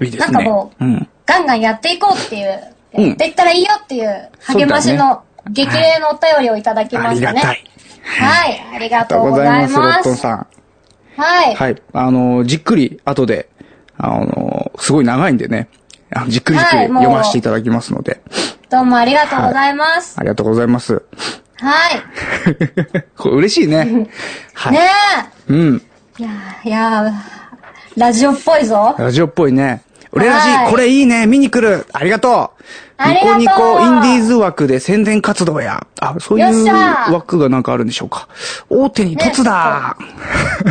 [0.00, 0.32] いいですね。
[0.32, 1.08] なんかこううん。
[1.26, 2.60] ガンガンやっていこうっていう、
[2.94, 7.40] うんやっていったらいいよっていう励ましの激励のお便りをいただきあましたね。
[7.40, 7.64] りがたい。
[8.02, 9.82] はい、ありがとうございます、ロ。
[9.82, 10.46] ットンさん。
[11.16, 11.54] はい。
[11.54, 11.82] はい。
[11.92, 13.48] あの、じっくり後で、
[13.96, 15.68] あの、すごい長いんでね、
[16.28, 18.20] じっくりじっくり読ませていただきますので、
[18.70, 20.16] どうもありがとうございます。
[20.18, 21.02] ありがとうございます。
[21.56, 22.02] はい。
[23.16, 24.08] これ嬉しいね。
[24.54, 24.72] はい。
[24.72, 24.80] ね
[25.48, 25.82] うん。
[26.18, 26.22] え。
[26.22, 27.12] いやー、いやー
[27.96, 28.94] ラジオっぽいぞ。
[28.98, 29.82] ラジオっぽいね。
[30.12, 31.86] 俺ラジ、はいこれいいね、見に来る。
[31.92, 32.62] ありがとう。
[33.08, 35.86] ニコニコインディーズ枠で宣伝活動や。
[36.00, 36.66] あ、そういう
[37.12, 38.28] 枠がなんかあるんでしょうか。
[38.68, 39.96] 大手に凸だ。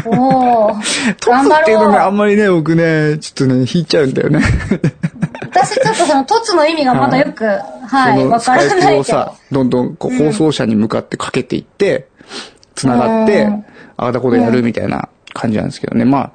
[0.05, 0.75] おー。
[1.19, 2.09] 凸っていうのね、あ。
[2.09, 4.41] んまりね、僕ね、ちょっとね、引いちゃうんだよね。
[5.41, 12.07] 私ちょっとその、凸の意味がまだよく、はい、わからないけプをさど。、どんどんこう放送車に向かってかけていって、
[12.75, 13.65] 繋がってうん、
[13.97, 16.05] ああだこでやるみたいな感じなんですけどね。
[16.05, 16.31] まあ、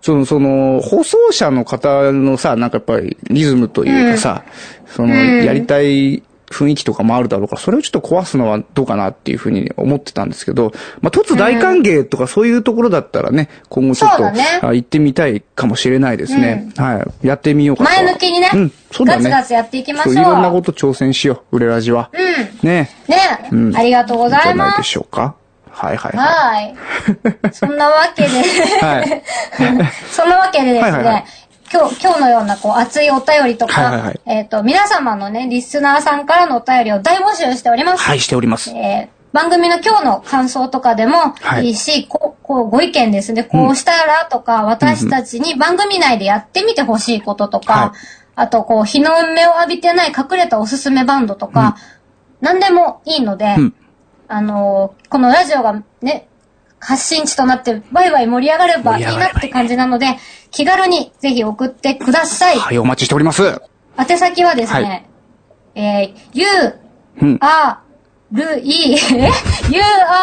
[0.00, 4.44] その、その、放送車の方のさ、なんかやっぱりリズムというかさ、
[4.86, 16.70] その、やりたい雰囲気とかもあるだろうから、それをちょっと壊すのはどうかなっていうふうに思ってたんですけど、まあ、突大歓迎とかそういうところだったらね、今後ちょっと、ねあ行ってみたいかもしれないですね。
[16.76, 17.26] はい。
[17.26, 17.90] やってみようかと。
[17.90, 19.24] 前向きにね、うん、そうだね。
[19.24, 20.14] ガツガツやっていきましょう。
[20.14, 22.10] そういろんなこと挑戦しよう、売れラジは。
[22.12, 22.68] うん。
[22.68, 23.16] ねね、
[23.50, 24.88] うんありがとうございじゃないでます。
[24.88, 25.34] しょうか。
[25.76, 26.74] はいはいははい。
[27.52, 28.28] そんなわけで、
[28.80, 29.22] はい
[30.10, 31.24] そんなわけでですね、はいはいはい
[31.72, 38.02] 今日、今日のようなこう熱いお便りとか、はいはいはいえっ、と、皆様のね、リスナーさんからのお便りを大募集しております。
[38.02, 38.08] い。
[38.08, 38.70] はい、しております。
[38.70, 43.44] えー番組の今日の感想とかでもはいいいし、こう、こう、ご意見ですね。
[43.44, 47.90] こうしたらとか、私たちに番組内でやってみてほしいこととか、はい
[48.38, 51.76] あと、こう、日の目を浴びてない隠れたおすすめバンドとか、
[52.40, 53.74] 何でもいいので、うん
[54.28, 56.28] あのーこのラジオがね、
[56.78, 60.06] 発信地となってワイワイ盛り上がればいいなって感じなので、
[60.50, 62.58] 気軽にぜひ送ってください。
[62.58, 63.60] はい、お待ちしております。
[63.98, 65.08] 宛先はですね、
[65.74, 66.44] えー、ゆ
[67.22, 67.38] うん。
[67.40, 67.78] R
[68.60, 68.98] E U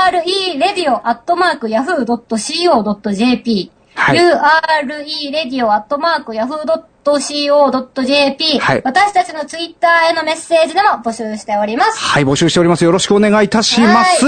[0.05, 11.99] R E radio アットマーク yahoo.co.jp はい U R E radio アットマーク yahoo.co.jp はい私たちのツイッターへのメッセージでも募集しております。
[11.99, 12.83] はい、募集しております。
[12.83, 14.25] よろしくお願いいたします。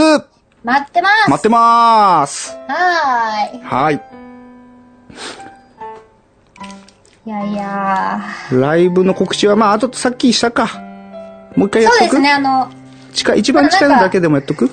[0.64, 1.30] 待ってます。
[1.30, 2.58] 待ってまーす。
[2.68, 3.62] はーい。
[3.64, 4.02] はい。
[7.26, 8.22] いやいや
[8.52, 10.68] ライブの告知は、まあ、あとさっきしたか。
[11.56, 12.00] もう一回やっとく？
[12.00, 12.70] そうですね、あの、
[13.14, 14.70] 近い、一番近いのだけでもやっとく？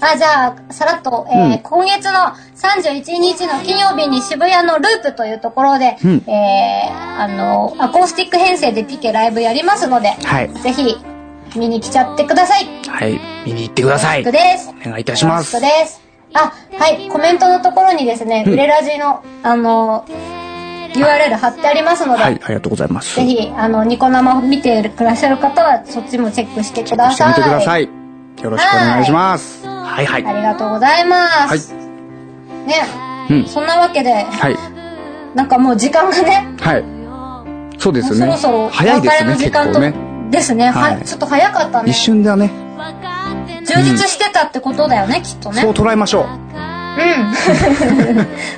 [0.00, 10.52] あ、じゃあ、さらっと、えーうん今月の31日の金曜日に渋谷のループというところで、うんえー、あの、アコースティック編成でピケライブやりますので、はい。
[10.54, 10.96] ぜひ、
[11.56, 12.66] 見に来ちゃってください。
[12.88, 13.18] はい。
[13.46, 14.22] 見に行ってください。
[14.26, 14.32] お
[14.90, 16.00] 願いいたしますです。
[16.34, 20.04] あ、はい、コメントのところにですね、うん売れラジの、あの、
[20.94, 23.16] URL 貼ってありますので、はい、ありがとうございます。
[23.16, 27.32] ぜひ、あの、ニコ生見てくださる方は、そっちもチェックしてください。
[27.32, 27.84] してみてください。
[27.84, 29.67] よろしくお願いします。
[29.88, 30.26] はいはい。
[30.26, 31.72] ありがとうございます。
[31.74, 32.86] ね、
[33.30, 33.46] うん。
[33.46, 34.56] そんなわけで、はい。
[35.34, 36.84] なんかもう時間がね、はい。
[37.78, 38.16] そうですね。
[38.18, 39.94] そろそろ早いですね、結構ね。
[40.30, 40.70] ですね。
[40.70, 41.04] ははいい。
[41.04, 41.96] ちょっと早かったね一。
[41.96, 42.50] 瞬だね。
[43.66, 45.62] 充実してたってことだよね、きっとね。
[45.62, 46.26] そう捉えましょ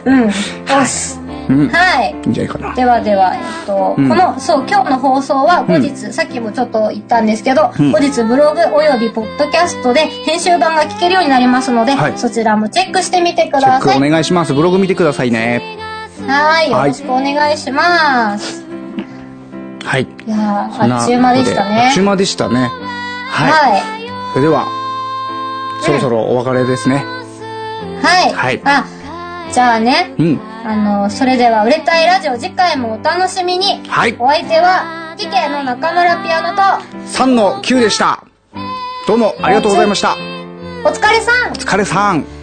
[0.04, 0.12] うん。
[0.12, 0.26] うん。
[0.26, 0.32] よ
[0.86, 1.19] し。
[1.54, 1.58] う。
[1.58, 1.68] うん。
[1.68, 2.10] はい。
[2.10, 2.74] いいんじゃないかな。
[2.74, 14.08] ではでは、えっと、うんこの、そう、今日の放送は後日、さっきもちょっと言ったんですけど、うん後日ブログおよびポッドキャストで編集版が聞けるようになりますので、はいそちらもチェックしてみてくチェックださい。
[14.08, 14.54] お願いします。
[14.54, 15.78] ブログ見てくださいね。
[16.26, 16.70] はい。
[16.70, 18.64] よはいろしくお願いします。
[19.84, 20.02] はい。
[20.02, 22.04] いやあっちゅう間でしたねあっちゅう。
[22.04, 22.70] 間でしたね。
[23.30, 23.50] はい。
[23.50, 23.82] はい。
[24.32, 24.66] それでは、
[25.80, 27.04] そろそろお別れですね。
[28.02, 28.32] はい。
[28.32, 28.84] はいあ、
[29.50, 30.40] じゃあね、うん。
[30.64, 33.88] あの、それでは、売れたいラジオ次回もお楽しみに。
[33.88, 34.16] はい。
[34.18, 36.62] お相手は、ピケの中村ピアノと、
[37.18, 38.24] 3の9でした。
[39.06, 40.14] どうもありがとうございました。
[40.84, 42.39] お疲れさんお疲れさん。